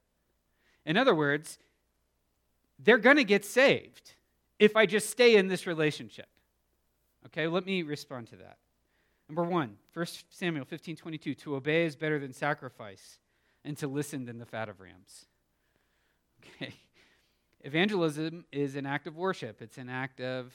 In 0.84 0.96
other 0.96 1.14
words, 1.14 1.58
they're 2.78 2.98
going 2.98 3.16
to 3.16 3.24
get 3.24 3.44
saved 3.44 4.14
if 4.58 4.76
I 4.76 4.86
just 4.86 5.10
stay 5.10 5.36
in 5.36 5.48
this 5.48 5.66
relationship. 5.66 6.28
Okay, 7.26 7.46
let 7.46 7.66
me 7.66 7.82
respond 7.82 8.28
to 8.28 8.36
that. 8.36 8.58
Number 9.30 9.44
one, 9.44 9.76
1 9.94 10.06
Samuel 10.30 10.64
15 10.64 10.96
22, 10.96 11.34
to 11.34 11.54
obey 11.54 11.84
is 11.84 11.94
better 11.94 12.18
than 12.18 12.32
sacrifice, 12.32 13.20
and 13.64 13.78
to 13.78 13.86
listen 13.86 14.24
than 14.24 14.38
the 14.38 14.44
fat 14.44 14.68
of 14.68 14.80
rams. 14.80 15.26
Okay. 16.56 16.74
Evangelism 17.60 18.46
is 18.50 18.74
an 18.74 18.86
act 18.86 19.06
of 19.06 19.14
worship, 19.16 19.62
it's 19.62 19.78
an 19.78 19.88
act 19.88 20.20
of 20.20 20.52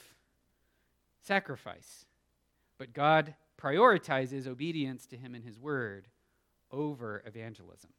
sacrifice. 1.21 2.05
But 2.77 2.91
God 2.91 3.35
prioritizes 3.57 4.45
obedience 4.45 5.05
to 5.05 5.15
Him 5.15 5.35
and 5.35 5.45
His 5.45 5.57
Word 5.57 6.07
over 6.69 7.23
evangelism. 7.25 7.91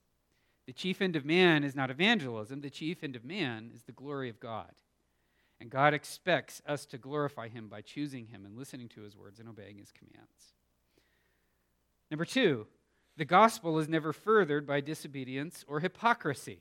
The 0.67 0.73
chief 0.75 1.01
end 1.01 1.17
of 1.17 1.25
man 1.25 1.65
is 1.65 1.75
not 1.75 1.91
evangelism, 1.91 2.61
the 2.61 2.69
chief 2.69 3.03
end 3.03 3.17
of 3.17 3.25
man 3.25 3.71
is 3.75 3.85
the 3.85 3.93
glory 3.93 4.29
of 4.29 4.41
God. 4.41 4.73
And 5.59 5.71
God 5.71 5.95
expects 5.95 6.61
us 6.67 6.85
to 6.87 6.99
glorify 6.99 7.49
Him 7.49 7.69
by 7.69 7.81
choosing 7.81 8.27
Him 8.27 8.45
and 8.45 8.59
listening 8.59 8.89
to 8.91 9.03
His 9.03 9.17
words 9.17 9.41
and 9.41 9.49
obeying 9.49 9.79
His 9.79 9.93
commands. 9.93 10.56
Number 12.11 12.25
two, 12.25 12.67
the 13.17 13.25
gospel 13.25 13.79
is 13.79 13.89
never 13.89 14.13
furthered 14.13 14.67
by 14.67 14.81
disobedience 14.81 15.65
or 15.67 15.81
hypocrisy. 15.81 16.61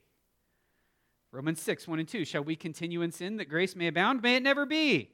Romans 1.32 1.62
6, 1.62 1.88
1 1.88 2.00
and 2.00 2.08
2. 2.08 2.24
Shall 2.24 2.44
we 2.44 2.56
continue 2.56 3.02
in 3.02 3.12
sin 3.12 3.38
that 3.38 3.50
grace 3.50 3.76
may 3.76 3.88
abound? 3.88 4.22
May 4.22 4.38
it 4.38 4.44
never 4.44 4.66
be. 4.66 5.10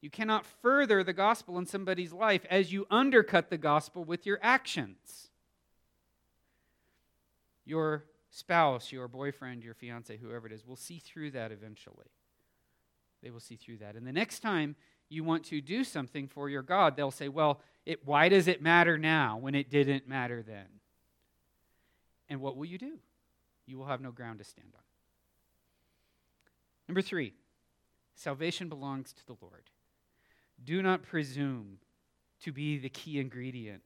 You 0.00 0.08
cannot 0.08 0.46
further 0.46 1.04
the 1.04 1.12
gospel 1.12 1.58
in 1.58 1.66
somebody's 1.66 2.12
life 2.12 2.46
as 2.48 2.72
you 2.72 2.86
undercut 2.90 3.50
the 3.50 3.58
gospel 3.58 4.02
with 4.02 4.24
your 4.24 4.38
actions. 4.40 5.28
Your 7.66 8.04
spouse, 8.30 8.90
your 8.90 9.06
boyfriend, 9.08 9.62
your 9.62 9.74
fiance, 9.74 10.16
whoever 10.16 10.46
it 10.46 10.52
is, 10.52 10.66
will 10.66 10.76
see 10.76 10.98
through 10.98 11.32
that 11.32 11.52
eventually. 11.52 12.06
They 13.22 13.30
will 13.30 13.40
see 13.40 13.56
through 13.56 13.78
that. 13.78 13.96
And 13.96 14.06
the 14.06 14.12
next 14.12 14.40
time 14.40 14.76
you 15.10 15.24
want 15.24 15.44
to 15.46 15.60
do 15.60 15.84
something 15.84 16.28
for 16.28 16.48
your 16.48 16.62
God, 16.62 16.96
they'll 16.96 17.10
say, 17.10 17.28
Well, 17.28 17.60
it, 17.84 18.06
why 18.06 18.28
does 18.28 18.48
it 18.48 18.62
matter 18.62 18.96
now 18.96 19.36
when 19.38 19.54
it 19.54 19.70
didn't 19.70 20.08
matter 20.08 20.42
then? 20.42 20.66
And 22.28 22.40
what 22.40 22.56
will 22.56 22.66
you 22.66 22.78
do? 22.78 22.98
you 23.70 23.78
will 23.78 23.86
have 23.86 24.00
no 24.00 24.10
ground 24.10 24.38
to 24.38 24.44
stand 24.44 24.68
on. 24.74 24.82
Number 26.88 27.00
three, 27.00 27.32
salvation 28.16 28.68
belongs 28.68 29.12
to 29.12 29.26
the 29.26 29.36
Lord. 29.40 29.70
Do 30.62 30.82
not 30.82 31.02
presume 31.02 31.78
to 32.42 32.52
be 32.52 32.78
the 32.78 32.88
key 32.88 33.20
ingredient 33.20 33.84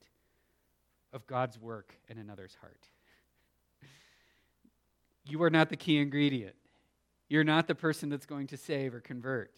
of 1.13 1.27
God's 1.27 1.59
work 1.59 1.95
in 2.09 2.19
another's 2.19 2.57
heart. 2.61 2.89
You 5.27 5.43
are 5.43 5.49
not 5.49 5.71
the 5.71 5.77
key 5.77 5.97
ingredient. 5.97 6.55
You're 7.31 7.45
not 7.45 7.67
the 7.67 7.75
person 7.75 8.11
that's 8.11 8.27
going 8.27 8.47
to 8.49 8.59
save 8.59 8.93
or 8.93 9.01
convert. 9.01 9.55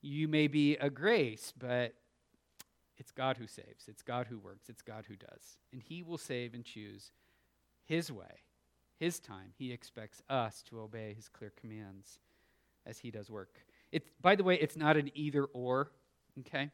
You 0.00 0.28
may 0.28 0.46
be 0.46 0.76
a 0.76 0.90
grace, 0.90 1.52
but 1.58 1.94
it's 2.96 3.10
God 3.10 3.36
who 3.36 3.46
saves. 3.46 3.88
It's 3.88 4.02
God 4.02 4.26
who 4.28 4.38
works. 4.38 4.68
It's 4.68 4.82
God 4.82 5.04
who 5.08 5.16
does. 5.16 5.58
And 5.72 5.82
He 5.82 6.02
will 6.02 6.18
save 6.18 6.54
and 6.54 6.64
choose 6.64 7.12
His 7.84 8.10
way 8.10 8.42
his 8.98 9.20
time, 9.20 9.52
he 9.56 9.72
expects 9.72 10.22
us 10.28 10.62
to 10.68 10.80
obey 10.80 11.14
his 11.14 11.28
clear 11.28 11.52
commands 11.58 12.18
as 12.84 12.98
he 12.98 13.10
does 13.10 13.30
work. 13.30 13.60
It's, 13.92 14.08
by 14.20 14.34
the 14.34 14.42
way, 14.42 14.56
it's 14.56 14.76
not 14.76 14.96
an 14.96 15.10
either 15.14 15.44
or, 15.44 15.92
okay? 16.40 16.70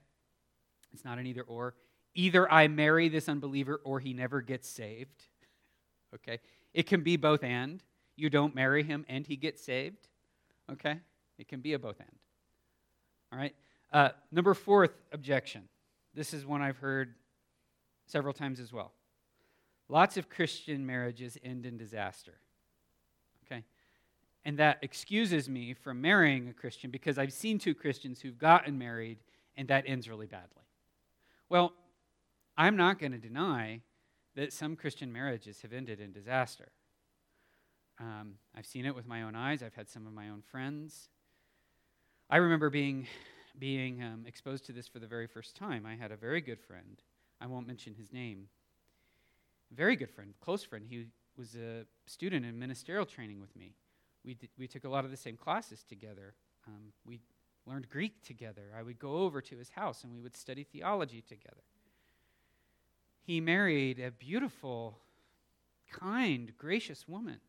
It's 0.92 1.04
not 1.04 1.18
an 1.18 1.26
either 1.26 1.42
or. 1.42 1.74
Either 2.14 2.50
I 2.50 2.68
marry 2.68 3.08
this 3.08 3.28
unbeliever 3.28 3.80
or 3.84 4.00
he 4.00 4.14
never 4.14 4.40
gets 4.40 4.68
saved, 4.68 5.24
okay? 6.14 6.40
It 6.72 6.86
can 6.86 7.02
be 7.02 7.16
both 7.16 7.44
and. 7.44 7.82
You 8.16 8.30
don't 8.30 8.54
marry 8.54 8.84
him 8.84 9.04
and 9.08 9.26
he 9.26 9.36
gets 9.36 9.62
saved, 9.62 10.08
okay? 10.72 11.00
It 11.36 11.48
can 11.48 11.60
be 11.60 11.74
a 11.74 11.78
both 11.78 12.00
and. 12.00 12.18
All 13.34 13.40
right? 13.40 13.54
Uh, 13.92 14.10
number 14.30 14.54
fourth 14.54 14.92
objection. 15.12 15.62
This 16.14 16.32
is 16.32 16.46
one 16.46 16.62
I've 16.62 16.76
heard 16.78 17.14
several 18.06 18.32
times 18.32 18.60
as 18.60 18.72
well. 18.72 18.92
Lots 19.88 20.16
of 20.16 20.30
Christian 20.30 20.86
marriages 20.86 21.36
end 21.42 21.66
in 21.66 21.76
disaster. 21.76 22.34
Okay? 23.44 23.64
And 24.44 24.56
that 24.58 24.78
excuses 24.82 25.48
me 25.48 25.74
from 25.74 26.00
marrying 26.00 26.48
a 26.48 26.52
Christian 26.52 26.90
because 26.92 27.18
I've 27.18 27.32
seen 27.32 27.58
two 27.58 27.74
Christians 27.74 28.20
who've 28.20 28.38
gotten 28.38 28.78
married 28.78 29.18
and 29.56 29.66
that 29.68 29.84
ends 29.86 30.08
really 30.08 30.26
badly. 30.26 30.62
Well, 31.48 31.72
I'm 32.56 32.76
not 32.76 33.00
going 33.00 33.12
to 33.12 33.18
deny 33.18 33.80
that 34.36 34.52
some 34.52 34.76
Christian 34.76 35.12
marriages 35.12 35.62
have 35.62 35.72
ended 35.72 36.00
in 36.00 36.12
disaster. 36.12 36.70
Um, 37.98 38.34
I've 38.56 38.66
seen 38.66 38.86
it 38.86 38.94
with 38.94 39.06
my 39.06 39.22
own 39.22 39.34
eyes. 39.34 39.62
I've 39.62 39.74
had 39.74 39.88
some 39.88 40.06
of 40.06 40.12
my 40.12 40.28
own 40.28 40.42
friends. 40.42 41.08
I 42.30 42.38
remember 42.38 42.70
being, 42.70 43.06
being 43.58 44.02
um, 44.02 44.24
exposed 44.26 44.66
to 44.66 44.72
this 44.72 44.88
for 44.88 44.98
the 44.98 45.06
very 45.06 45.26
first 45.26 45.56
time. 45.56 45.86
I 45.86 45.94
had 45.94 46.10
a 46.12 46.16
very 46.16 46.40
good 46.40 46.60
friend. 46.60 47.02
I 47.40 47.46
won't 47.46 47.66
mention 47.66 47.94
his 47.94 48.12
name 48.12 48.48
very 49.74 49.96
good 49.96 50.10
friend, 50.10 50.34
close 50.40 50.62
friend. 50.62 50.84
He 50.88 51.06
was 51.36 51.56
a 51.56 51.84
student 52.06 52.46
in 52.46 52.58
ministerial 52.58 53.04
training 53.04 53.40
with 53.40 53.54
me. 53.56 53.74
We, 54.24 54.38
we 54.58 54.68
took 54.68 54.84
a 54.84 54.88
lot 54.88 55.04
of 55.04 55.10
the 55.10 55.16
same 55.16 55.36
classes 55.36 55.84
together. 55.84 56.34
Um, 56.66 56.92
we 57.04 57.20
learned 57.66 57.88
Greek 57.88 58.22
together. 58.22 58.72
I 58.76 58.82
would 58.82 58.98
go 58.98 59.18
over 59.18 59.40
to 59.42 59.56
his 59.56 59.70
house 59.70 60.04
and 60.04 60.12
we 60.12 60.20
would 60.20 60.36
study 60.36 60.64
theology 60.64 61.22
together. 61.22 61.62
He 63.22 63.40
married 63.40 63.98
a 64.00 64.10
beautiful, 64.10 64.98
kind, 65.90 66.52
gracious 66.56 67.08
woman. 67.08 67.40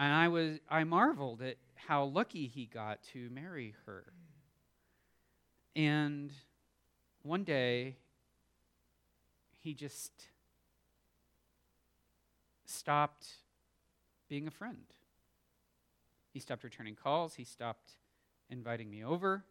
And 0.00 0.14
I 0.14 0.28
was 0.28 0.58
I 0.66 0.84
marveled 0.84 1.42
at 1.42 1.56
how 1.74 2.04
lucky 2.04 2.46
he 2.46 2.64
got 2.64 3.02
to 3.12 3.28
marry 3.28 3.74
her. 3.84 4.14
And 5.76 6.32
one 7.22 7.44
day 7.44 7.96
he 9.58 9.74
just 9.74 10.10
stopped 12.64 13.26
being 14.26 14.46
a 14.46 14.50
friend. 14.50 14.86
He 16.32 16.40
stopped 16.40 16.64
returning 16.64 16.94
calls. 16.94 17.34
He 17.34 17.44
stopped 17.44 17.90
inviting 18.48 18.88
me 18.88 19.04
over. 19.04 19.44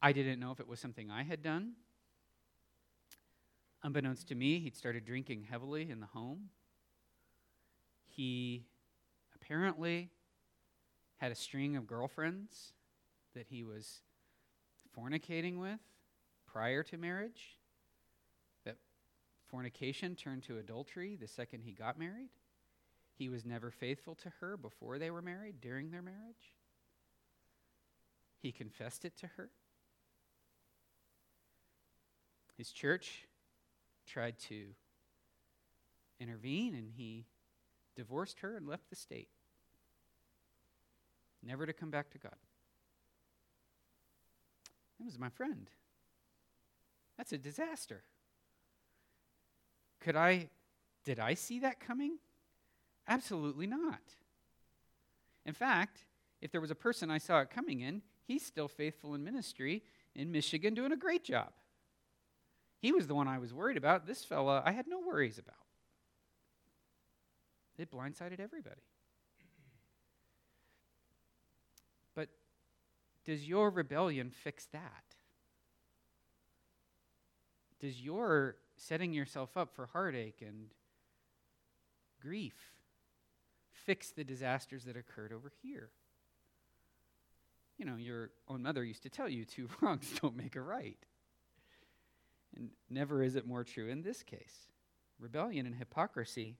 I 0.00 0.12
didn't 0.12 0.40
know 0.40 0.50
if 0.52 0.60
it 0.60 0.68
was 0.68 0.80
something 0.80 1.10
I 1.10 1.24
had 1.24 1.42
done. 1.42 1.72
Unbeknownst 3.82 4.28
to 4.28 4.34
me, 4.34 4.60
he'd 4.60 4.76
started 4.76 5.04
drinking 5.04 5.42
heavily 5.50 5.90
in 5.90 6.00
the 6.00 6.06
home. 6.06 6.48
He 8.16 8.64
apparently 9.34 10.08
had 11.18 11.30
a 11.30 11.34
string 11.34 11.76
of 11.76 11.86
girlfriends 11.86 12.72
that 13.34 13.46
he 13.48 13.62
was 13.62 14.00
fornicating 14.98 15.58
with 15.58 15.80
prior 16.46 16.82
to 16.84 16.96
marriage. 16.96 17.58
That 18.64 18.78
fornication 19.48 20.16
turned 20.16 20.44
to 20.44 20.56
adultery 20.56 21.16
the 21.16 21.28
second 21.28 21.60
he 21.60 21.72
got 21.72 21.98
married. 21.98 22.30
He 23.18 23.28
was 23.28 23.44
never 23.44 23.70
faithful 23.70 24.14
to 24.16 24.32
her 24.40 24.56
before 24.56 24.98
they 24.98 25.10
were 25.10 25.22
married, 25.22 25.60
during 25.60 25.90
their 25.90 26.02
marriage. 26.02 26.54
He 28.40 28.50
confessed 28.50 29.04
it 29.04 29.16
to 29.18 29.26
her. 29.36 29.50
His 32.56 32.72
church 32.72 33.26
tried 34.06 34.38
to 34.48 34.68
intervene, 36.18 36.74
and 36.74 36.90
he 36.96 37.26
divorced 37.96 38.40
her 38.40 38.56
and 38.56 38.68
left 38.68 38.88
the 38.90 38.96
state, 38.96 39.28
never 41.42 41.66
to 41.66 41.72
come 41.72 41.90
back 41.90 42.10
to 42.10 42.18
God. 42.18 42.36
That 44.98 45.04
was 45.04 45.18
my 45.18 45.28
friend. 45.28 45.68
That's 47.16 47.32
a 47.32 47.38
disaster. 47.38 48.02
Could 50.00 50.16
I, 50.16 50.48
did 51.04 51.18
I 51.18 51.34
see 51.34 51.60
that 51.60 51.80
coming? 51.80 52.18
Absolutely 53.08 53.66
not. 53.66 54.00
In 55.44 55.54
fact, 55.54 56.04
if 56.40 56.50
there 56.50 56.60
was 56.60 56.70
a 56.70 56.76
person 56.76 57.10
I 57.10 57.18
saw 57.18 57.40
it 57.40 57.50
coming 57.50 57.80
in, 57.80 58.02
he's 58.26 58.44
still 58.44 58.68
faithful 58.68 59.14
in 59.14 59.24
ministry 59.24 59.82
in 60.14 60.32
Michigan, 60.32 60.74
doing 60.74 60.92
a 60.92 60.96
great 60.96 61.24
job. 61.24 61.50
He 62.80 62.92
was 62.92 63.06
the 63.06 63.14
one 63.14 63.28
I 63.28 63.38
was 63.38 63.54
worried 63.54 63.76
about. 63.76 64.06
This 64.06 64.24
fella, 64.24 64.62
I 64.64 64.72
had 64.72 64.86
no 64.86 65.00
worries 65.00 65.38
about. 65.38 65.65
It 67.78 67.90
blindsided 67.90 68.40
everybody. 68.40 68.80
But 72.14 72.28
does 73.24 73.46
your 73.46 73.70
rebellion 73.70 74.30
fix 74.30 74.66
that? 74.72 75.04
Does 77.80 78.00
your 78.00 78.56
setting 78.76 79.12
yourself 79.12 79.56
up 79.56 79.74
for 79.74 79.86
heartache 79.86 80.42
and 80.46 80.68
grief 82.20 82.54
fix 83.72 84.10
the 84.10 84.24
disasters 84.24 84.84
that 84.84 84.96
occurred 84.96 85.32
over 85.32 85.52
here? 85.62 85.90
You 87.78 87.84
know, 87.84 87.96
your 87.96 88.30
own 88.48 88.62
mother 88.62 88.82
used 88.82 89.02
to 89.02 89.10
tell 89.10 89.28
you 89.28 89.44
two 89.44 89.68
wrongs 89.80 90.10
don't 90.20 90.36
make 90.36 90.56
a 90.56 90.62
right. 90.62 90.98
And 92.56 92.70
never 92.88 93.22
is 93.22 93.36
it 93.36 93.46
more 93.46 93.64
true 93.64 93.88
in 93.88 94.00
this 94.00 94.22
case. 94.22 94.68
Rebellion 95.18 95.66
and 95.66 95.74
hypocrisy 95.74 96.56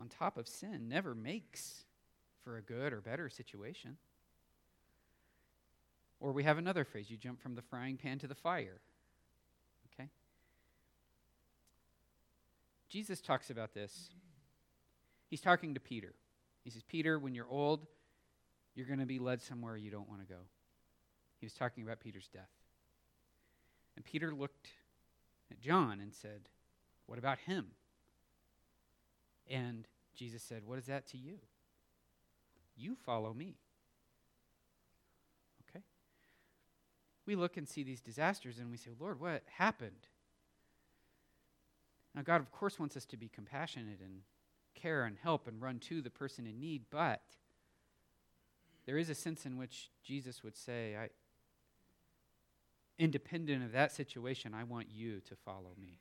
on 0.00 0.08
top 0.08 0.36
of 0.36 0.48
sin 0.48 0.88
never 0.88 1.14
makes 1.14 1.84
for 2.42 2.56
a 2.56 2.62
good 2.62 2.92
or 2.92 3.00
better 3.00 3.28
situation. 3.28 3.96
Or 6.20 6.32
we 6.32 6.44
have 6.44 6.58
another 6.58 6.84
phrase 6.84 7.10
you 7.10 7.16
jump 7.16 7.40
from 7.40 7.54
the 7.54 7.62
frying 7.62 7.96
pan 7.96 8.18
to 8.20 8.26
the 8.26 8.34
fire. 8.34 8.80
Okay? 9.92 10.08
Jesus 12.88 13.20
talks 13.20 13.50
about 13.50 13.74
this. 13.74 14.10
He's 15.28 15.40
talking 15.40 15.74
to 15.74 15.80
Peter. 15.80 16.14
He 16.64 16.70
says, 16.70 16.82
Peter, 16.82 17.18
when 17.18 17.34
you're 17.34 17.48
old, 17.48 17.86
you're 18.74 18.86
going 18.86 19.00
to 19.00 19.06
be 19.06 19.18
led 19.18 19.42
somewhere 19.42 19.76
you 19.76 19.90
don't 19.90 20.08
want 20.08 20.20
to 20.20 20.26
go. 20.26 20.40
He 21.40 21.46
was 21.46 21.52
talking 21.52 21.82
about 21.82 22.00
Peter's 22.00 22.28
death. 22.28 22.48
And 23.96 24.04
Peter 24.04 24.34
looked 24.34 24.68
at 25.50 25.60
John 25.60 26.00
and 26.00 26.12
said, 26.12 26.48
What 27.06 27.18
about 27.18 27.38
him? 27.38 27.66
And 29.48 29.86
Jesus 30.14 30.42
said, 30.42 30.62
What 30.64 30.78
is 30.78 30.86
that 30.86 31.06
to 31.08 31.18
you? 31.18 31.38
You 32.76 32.96
follow 33.04 33.32
me. 33.32 33.56
Okay? 35.68 35.84
We 37.26 37.36
look 37.36 37.56
and 37.56 37.68
see 37.68 37.82
these 37.82 38.00
disasters 38.00 38.58
and 38.58 38.70
we 38.70 38.76
say, 38.76 38.90
Lord, 38.98 39.20
what 39.20 39.42
happened? 39.58 40.08
Now, 42.14 42.22
God, 42.22 42.40
of 42.40 42.50
course, 42.52 42.78
wants 42.78 42.96
us 42.96 43.04
to 43.06 43.16
be 43.16 43.28
compassionate 43.28 44.00
and 44.00 44.20
care 44.74 45.04
and 45.04 45.16
help 45.22 45.48
and 45.48 45.60
run 45.60 45.78
to 45.80 46.00
the 46.00 46.10
person 46.10 46.46
in 46.46 46.60
need, 46.60 46.82
but 46.90 47.22
there 48.86 48.98
is 48.98 49.08
a 49.08 49.14
sense 49.14 49.46
in 49.46 49.56
which 49.56 49.90
Jesus 50.04 50.42
would 50.42 50.56
say, 50.56 50.96
I, 50.96 51.08
independent 52.98 53.64
of 53.64 53.72
that 53.72 53.92
situation, 53.92 54.54
I 54.54 54.64
want 54.64 54.88
you 54.92 55.20
to 55.20 55.34
follow 55.36 55.72
me. 55.80 55.98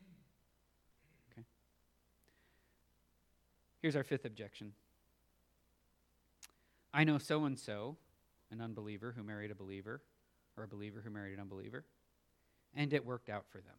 Here's 3.84 3.98
our 3.98 4.04
fifth 4.06 4.24
objection 4.24 4.72
I 6.94 7.04
know 7.04 7.18
so 7.18 7.44
and 7.44 7.60
so, 7.60 7.98
an 8.50 8.62
unbeliever 8.62 9.14
who 9.16 9.24
married 9.24 9.52
a 9.52 9.56
believer, 9.56 10.02
or 10.56 10.64
a 10.64 10.68
believer 10.68 11.02
who 11.04 11.10
married 11.10 11.34
an 11.34 11.42
unbeliever, 11.42 11.84
and 12.74 12.94
it 12.94 13.06
worked 13.06 13.30
out 13.30 13.44
for 13.52 13.58
them. 13.58 13.76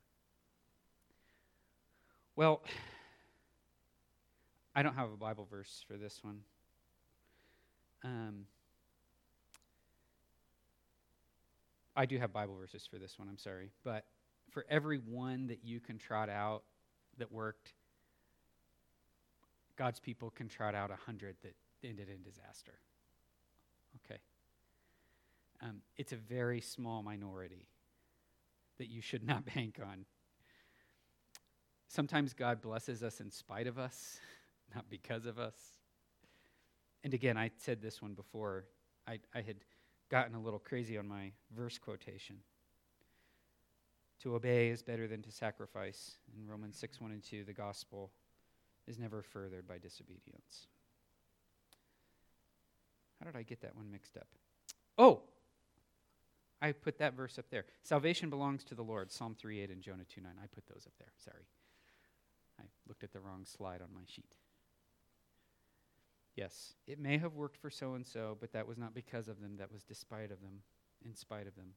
Well, 2.37 2.61
I 4.77 4.83
don't 4.83 4.95
have 4.95 5.11
a 5.11 5.17
Bible 5.17 5.49
verse 5.51 5.87
for 5.89 5.97
this 5.97 6.23
one. 6.23 6.41
Um, 8.03 8.45
I 11.97 12.05
do 12.05 12.19
have 12.19 12.31
Bible 12.31 12.57
verses 12.57 12.87
for 12.91 12.99
this 12.99 13.19
one, 13.19 13.29
I'm 13.31 13.39
sorry. 13.39 13.71
But 13.85 14.05
for 14.51 14.67
every 14.69 14.99
one 14.99 15.47
that 15.47 15.61
you 15.65 15.81
can 15.81 15.97
trot 15.97 16.29
out 16.29 16.63
that 17.17 17.33
worked, 17.33 17.73
God's 19.77 20.01
people 20.01 20.31
can 20.31 20.49
trot 20.49 20.75
out 20.75 20.91
a 20.91 20.97
hundred 20.97 21.37
that 21.43 21.55
ended 21.83 22.09
in 22.09 22.23
disaster. 22.23 22.75
Okay. 24.05 24.21
Um, 25.63 25.83
it's 25.97 26.13
a 26.13 26.17
very 26.17 26.61
small 26.61 27.03
minority 27.03 27.67
that 28.79 28.89
you 28.89 29.01
should 29.01 29.27
not 29.27 29.45
bank 29.55 29.81
on. 29.83 30.05
Sometimes 31.89 32.35
God 32.35 32.61
blesses 32.61 33.03
us 33.03 33.21
in 33.21 33.31
spite 33.31 33.67
of 33.67 33.79
us, 33.79 34.19
not 34.75 34.85
because 34.91 35.27
of 35.27 35.39
us. 35.39 35.55
And 37.05 37.15
again, 37.15 37.37
I 37.37 37.51
said 37.59 37.83
this 37.83 38.01
one 38.01 38.15
before. 38.15 38.65
I, 39.07 39.21
I 39.35 39.43
had 39.43 39.57
gotten 40.11 40.35
a 40.35 40.41
little 40.41 40.59
crazy 40.59 40.97
on 40.99 41.07
my 41.07 41.33
verse 41.55 41.79
quotation. 41.79 42.37
To 44.23 44.35
obey 44.35 44.69
is 44.69 44.83
better 44.83 45.07
than 45.07 45.23
to 45.23 45.31
sacrifice. 45.31 46.17
In 46.35 46.49
Romans 46.49 46.79
6 46.79 47.01
1 47.01 47.11
and 47.11 47.23
2, 47.23 47.45
the 47.45 47.53
gospel 47.53 48.11
is 48.87 48.99
never 48.99 49.23
furthered 49.23 49.67
by 49.67 49.79
disobedience. 49.79 50.67
How 53.19 53.27
did 53.27 53.39
I 53.39 53.43
get 53.43 53.63
that 53.63 53.77
one 53.77 53.91
mixed 53.91 54.17
up? 54.17 54.27
Oh, 54.99 55.23
I 56.61 56.73
put 56.73 56.99
that 56.99 57.15
verse 57.15 57.39
up 57.39 57.47
there. 57.51 57.65
Salvation 57.83 58.31
belongs 58.31 58.65
to 58.65 58.75
the 58.75 58.83
Lord, 58.83 59.11
Psalm 59.13 59.35
3 59.39 59.61
8 59.61 59.71
and 59.71 59.83
Jonah 59.83 60.05
2 60.05 60.21
9. 60.21 60.33
I 60.43 60.47
put 60.47 60.67
those 60.67 60.85
up 60.87 60.93
there. 60.99 61.13
Sorry. 61.23 61.45
I 62.61 62.65
looked 62.89 63.05
at 63.05 63.13
the 63.13 63.21
wrong 63.21 63.45
slide 63.45 63.83
on 63.83 63.89
my 63.95 64.03
sheet. 64.07 64.37
Yes, 66.37 66.75
it 66.87 66.99
may 66.99 67.19
have 67.19 67.35
worked 67.35 67.57
for 67.57 67.71
so 67.71 67.95
and 67.95 68.07
so, 68.07 68.37
but 68.41 68.53
that 68.53 68.67
was 68.67 68.77
not 68.77 68.95
because 68.95 69.29
of 69.29 69.41
them, 69.41 69.57
that 69.59 69.71
was 69.71 69.85
despite 69.85 70.33
of 70.33 70.41
them, 70.41 70.63
in 71.05 71.15
spite 71.15 71.47
of 71.47 71.55
them, 71.55 71.75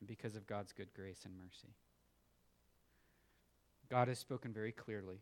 and 0.00 0.08
because 0.08 0.36
of 0.36 0.46
God's 0.46 0.72
good 0.72 0.92
grace 0.94 1.22
and 1.24 1.34
mercy. 1.38 1.74
God 3.88 4.08
has 4.08 4.18
spoken 4.18 4.52
very 4.52 4.72
clearly. 4.72 5.20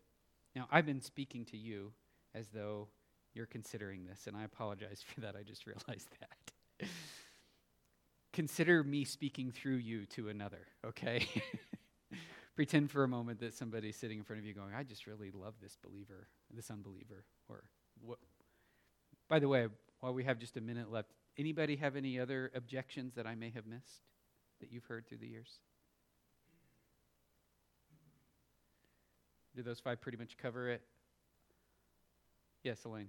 Now, 0.55 0.67
I've 0.71 0.87
been 0.87 1.01
speaking 1.01 1.45
to 1.47 1.57
you 1.57 1.93
as 2.35 2.49
though 2.49 2.89
you're 3.35 3.47
considering 3.47 4.05
this, 4.05 4.27
and 4.27 4.37
I 4.37 4.45
apologize 4.45 5.03
for 5.15 5.21
that. 5.21 5.37
I 5.37 5.43
just 5.43 5.67
realized 5.67 6.09
that. 6.21 6.89
Consider 8.33 8.85
me 8.85 9.05
speaking 9.05 9.51
through 9.51 9.77
you 9.77 10.07
to 10.07 10.29
another, 10.29 10.67
okay? 10.85 11.27
Pretend 12.57 12.91
for 12.91 13.05
a 13.05 13.09
moment 13.09 13.41
that 13.41 13.55
somebody's 13.55 13.97
sitting 13.97 14.19
in 14.19 14.25
front 14.25 14.41
of 14.41 14.47
you 14.47 14.55
going, 14.55 14.75
I 14.75 14.83
just 14.83 15.07
really 15.07 15.31
love 15.31 15.55
this 15.63 15.77
believer, 15.83 16.29
this 16.53 16.71
unbeliever, 16.71 17.25
or 17.49 17.65
what, 18.01 18.19
by 19.29 19.39
the 19.39 19.49
way, 19.49 19.67
while 20.01 20.15
we 20.15 20.25
have 20.25 20.39
just 20.39 20.57
a 20.57 20.61
minute 20.61 20.91
left, 20.91 21.13
anybody 21.37 21.77
have 21.77 21.97
any 21.97 22.19
other 22.19 22.51
objections 22.55 23.15
that 23.15 23.27
I 23.27 23.35
may 23.35 23.51
have 23.51 23.67
missed 23.67 24.03
that 24.61 24.73
you've 24.73 24.85
heard 24.85 25.07
through 25.07 25.19
the 25.19 25.29
years? 25.29 25.61
Do 29.59 29.65
those 29.65 29.81
five 29.81 30.01
pretty 30.01 30.17
much 30.17 30.39
cover 30.39 30.69
it? 30.69 30.81
Yes, 32.63 32.85
Elaine. 32.85 33.09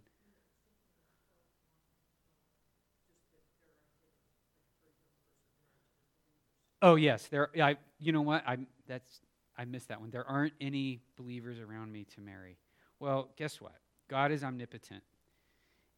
Oh 6.81 6.95
yes, 6.95 7.27
there. 7.27 7.49
I. 7.61 7.77
You 7.99 8.13
know 8.13 8.23
what? 8.23 8.41
I. 8.47 8.57
That's. 8.87 9.21
I 9.59 9.65
missed 9.65 9.89
that 9.89 10.01
one. 10.01 10.09
There 10.09 10.27
aren't 10.27 10.53
any 10.59 11.01
believers 11.17 11.59
around 11.59 11.91
me 11.91 12.05
to 12.15 12.21
marry. 12.21 12.57
Well, 12.99 13.29
guess 13.37 13.61
what? 13.61 13.75
God 14.09 14.31
is 14.31 14.43
omnipotent. 14.43 15.03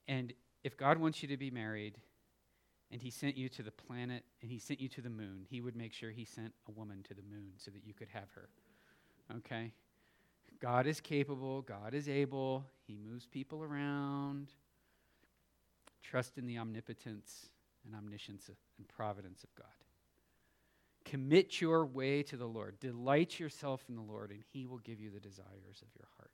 And 0.10 0.34
if 0.66 0.76
God 0.76 0.98
wants 0.98 1.22
you 1.22 1.30
to 1.30 1.38
be 1.38 1.50
married 1.50 1.96
and 2.92 3.02
he 3.02 3.10
sent 3.10 3.38
you 3.38 3.48
to 3.48 3.64
the 3.64 3.72
planet 3.72 4.26
and 4.42 4.52
he 4.52 4.60
sent 4.60 4.82
you 4.82 4.90
to 4.90 5.02
the 5.02 5.10
moon, 5.10 5.46
he 5.50 5.62
would 5.62 5.78
make 5.78 5.94
sure 5.94 6.12
he 6.12 6.26
sent 6.26 6.52
a 6.68 6.72
woman 6.72 7.04
to 7.04 7.14
the 7.14 7.24
moon 7.24 7.54
so 7.56 7.72
that 7.72 7.86
you 7.86 7.94
could 7.94 8.10
have 8.10 8.30
her. 8.36 8.50
Okay? 9.38 9.72
God 10.62 10.86
is 10.86 11.02
capable, 11.02 11.62
God 11.64 11.94
is 11.94 12.08
able, 12.08 12.66
He 12.88 12.96
moves 12.96 13.26
people 13.26 13.64
around. 13.64 14.52
Trust 16.04 16.38
in 16.38 16.46
the 16.46 16.58
omnipotence 16.58 17.50
and 17.86 17.96
omniscience 17.96 18.50
and 18.78 18.88
providence 18.88 19.44
of 19.44 19.56
God. 19.56 19.68
Commit 21.04 21.60
your 21.60 21.86
way 21.86 22.22
to 22.24 22.38
the 22.38 22.46
Lord. 22.46 22.80
Delight 22.80 23.40
yourself 23.40 23.84
in 23.90 23.96
the 23.96 24.02
Lord, 24.02 24.30
and 24.30 24.44
He 24.54 24.68
will 24.68 24.78
give 24.80 25.00
you 25.00 25.10
the 25.10 25.20
desires 25.20 25.82
of 25.82 25.88
your 25.98 26.08
heart. 26.18 26.32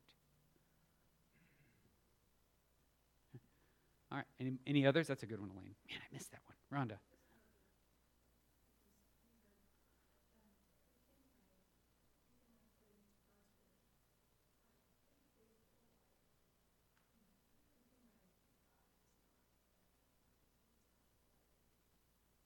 All 4.12 4.18
right. 4.18 4.26
Any, 4.40 4.54
any 4.66 4.86
others? 4.86 5.08
That's 5.08 5.24
a 5.24 5.26
good 5.26 5.40
one, 5.40 5.50
Elaine. 5.52 5.76
Man, 5.90 6.00
I 6.02 6.14
missed 6.14 6.32
that 6.32 6.42
one. 6.46 6.88
Rhonda. 6.88 6.98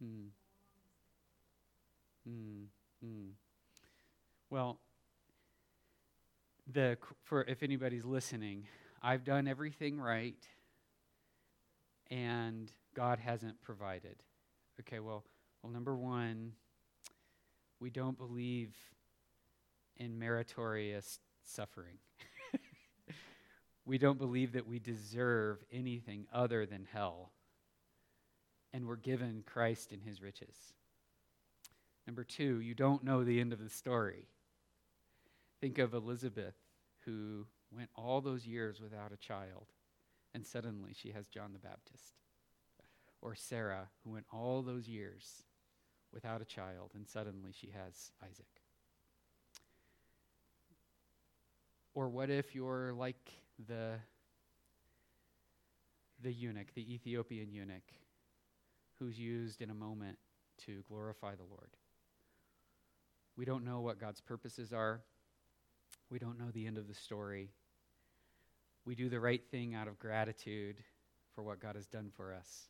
Hmm. 0.01 0.27
Hmm. 2.27 2.63
Hmm. 3.03 3.29
Well, 4.49 4.79
the 6.71 6.97
for 7.23 7.43
if 7.43 7.63
anybody's 7.63 8.05
listening, 8.05 8.67
I've 9.01 9.23
done 9.23 9.47
everything 9.47 9.99
right 9.99 10.43
and 12.11 12.71
God 12.93 13.19
hasn't 13.19 13.61
provided. 13.61 14.17
Okay, 14.81 14.99
well, 14.99 15.23
well 15.63 15.71
number 15.71 15.95
1, 15.95 16.51
we 17.79 17.89
don't 17.89 18.17
believe 18.17 18.75
in 19.95 20.19
meritorious 20.19 21.19
suffering. 21.43 21.97
we 23.85 23.97
don't 23.97 24.19
believe 24.19 24.51
that 24.53 24.67
we 24.67 24.77
deserve 24.77 25.63
anything 25.71 26.27
other 26.33 26.65
than 26.65 26.85
hell 26.91 27.31
and 28.73 28.87
we're 28.87 28.95
given 28.95 29.43
Christ 29.45 29.91
in 29.91 30.01
his 30.01 30.21
riches. 30.21 30.73
Number 32.07 32.23
two, 32.23 32.61
you 32.61 32.73
don't 32.73 33.03
know 33.03 33.23
the 33.23 33.39
end 33.39 33.53
of 33.53 33.59
the 33.59 33.69
story. 33.69 34.27
Think 35.59 35.77
of 35.77 35.93
Elizabeth, 35.93 36.55
who 37.05 37.45
went 37.71 37.89
all 37.95 38.21
those 38.21 38.45
years 38.45 38.81
without 38.81 39.11
a 39.11 39.17
child, 39.17 39.67
and 40.33 40.45
suddenly 40.45 40.91
she 40.93 41.11
has 41.11 41.27
John 41.27 41.53
the 41.53 41.59
Baptist. 41.59 42.15
Or 43.21 43.35
Sarah, 43.35 43.87
who 44.03 44.11
went 44.11 44.25
all 44.31 44.61
those 44.61 44.87
years 44.87 45.43
without 46.11 46.41
a 46.41 46.45
child, 46.45 46.91
and 46.95 47.07
suddenly 47.07 47.51
she 47.53 47.69
has 47.69 48.11
Isaac. 48.23 48.47
Or 51.93 52.09
what 52.09 52.29
if 52.29 52.55
you're 52.55 52.93
like 52.93 53.31
the, 53.67 53.95
the 56.21 56.31
eunuch, 56.31 56.73
the 56.73 56.93
Ethiopian 56.93 57.51
eunuch, 57.51 57.83
who's 59.01 59.17
used 59.17 59.63
in 59.63 59.71
a 59.71 59.73
moment 59.73 60.19
to 60.65 60.83
glorify 60.87 61.33
the 61.33 61.43
Lord. 61.43 61.71
We 63.35 63.45
don't 63.45 63.65
know 63.65 63.81
what 63.81 63.99
God's 63.99 64.21
purposes 64.21 64.71
are. 64.71 65.01
We 66.11 66.19
don't 66.19 66.37
know 66.37 66.51
the 66.53 66.67
end 66.67 66.77
of 66.77 66.87
the 66.87 66.93
story. 66.93 67.49
We 68.85 68.93
do 68.93 69.09
the 69.09 69.19
right 69.19 69.41
thing 69.49 69.73
out 69.73 69.87
of 69.87 69.97
gratitude 69.97 70.83
for 71.33 71.43
what 71.43 71.59
God 71.59 71.75
has 71.75 71.87
done 71.87 72.11
for 72.15 72.31
us, 72.31 72.67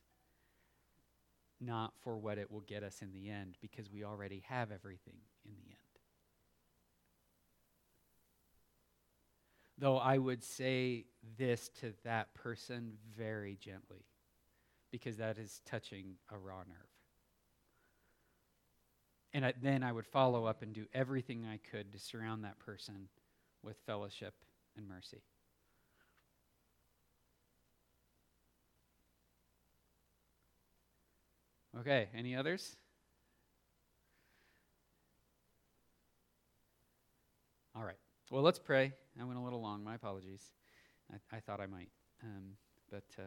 not 1.60 1.92
for 2.00 2.16
what 2.16 2.38
it 2.38 2.50
will 2.50 2.60
get 2.60 2.82
us 2.82 3.02
in 3.02 3.12
the 3.12 3.28
end, 3.28 3.58
because 3.60 3.90
we 3.90 4.02
already 4.02 4.42
have 4.48 4.70
everything 4.72 5.18
in 5.44 5.52
the 5.54 5.68
end. 5.68 5.76
Though 9.76 9.98
I 9.98 10.16
would 10.16 10.42
say 10.42 11.04
this 11.36 11.68
to 11.80 11.92
that 12.04 12.32
person 12.34 12.92
very 13.14 13.56
gently 13.56 14.06
because 14.92 15.16
that 15.16 15.38
is 15.38 15.60
touching 15.64 16.14
a 16.30 16.38
raw 16.38 16.58
nerve. 16.58 16.92
And 19.34 19.46
I, 19.46 19.54
then 19.60 19.82
I 19.82 19.90
would 19.90 20.06
follow 20.06 20.44
up 20.44 20.62
and 20.62 20.74
do 20.74 20.84
everything 20.92 21.46
I 21.46 21.58
could 21.70 21.90
to 21.92 21.98
surround 21.98 22.44
that 22.44 22.58
person 22.58 23.08
with 23.62 23.78
fellowship 23.86 24.34
and 24.76 24.86
mercy. 24.86 25.22
Okay, 31.80 32.08
any 32.14 32.36
others? 32.36 32.76
All 37.74 37.82
right. 37.82 37.96
Well, 38.30 38.42
let's 38.42 38.58
pray. 38.58 38.92
I 39.18 39.24
went 39.24 39.38
a 39.38 39.42
little 39.42 39.62
long. 39.62 39.82
My 39.82 39.94
apologies. 39.94 40.52
I, 41.10 41.36
I 41.36 41.40
thought 41.40 41.60
I 41.60 41.66
might. 41.66 41.88
Um, 42.22 42.56
but 42.90 43.04
uh, 43.18 43.22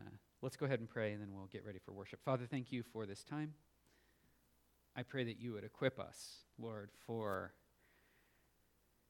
uh, 0.00 0.10
Let's 0.40 0.56
go 0.56 0.66
ahead 0.66 0.78
and 0.78 0.88
pray 0.88 1.12
and 1.12 1.20
then 1.20 1.30
we'll 1.34 1.46
get 1.46 1.64
ready 1.64 1.80
for 1.84 1.92
worship. 1.92 2.20
Father, 2.24 2.46
thank 2.46 2.70
you 2.70 2.82
for 2.82 3.06
this 3.06 3.24
time. 3.24 3.54
I 4.96 5.02
pray 5.02 5.24
that 5.24 5.40
you 5.40 5.52
would 5.52 5.64
equip 5.64 5.98
us, 5.98 6.38
Lord, 6.58 6.90
for 7.06 7.52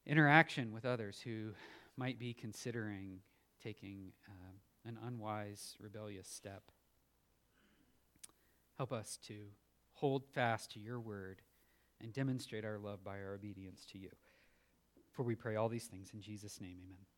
interaction 0.06 0.72
with 0.72 0.86
others 0.86 1.20
who 1.20 1.50
might 1.96 2.18
be 2.18 2.32
considering 2.32 3.20
taking 3.62 4.12
uh, 4.26 4.88
an 4.88 4.98
unwise, 5.06 5.76
rebellious 5.80 6.28
step. 6.28 6.62
Help 8.76 8.92
us 8.92 9.18
to 9.26 9.34
hold 9.92 10.24
fast 10.24 10.70
to 10.72 10.80
your 10.80 11.00
word 11.00 11.42
and 12.00 12.12
demonstrate 12.12 12.64
our 12.64 12.78
love 12.78 13.04
by 13.04 13.18
our 13.18 13.34
obedience 13.34 13.84
to 13.92 13.98
you. 13.98 14.10
For 15.10 15.24
we 15.24 15.34
pray 15.34 15.56
all 15.56 15.68
these 15.68 15.86
things 15.86 16.10
in 16.14 16.22
Jesus' 16.22 16.60
name, 16.60 16.78
amen. 16.84 17.17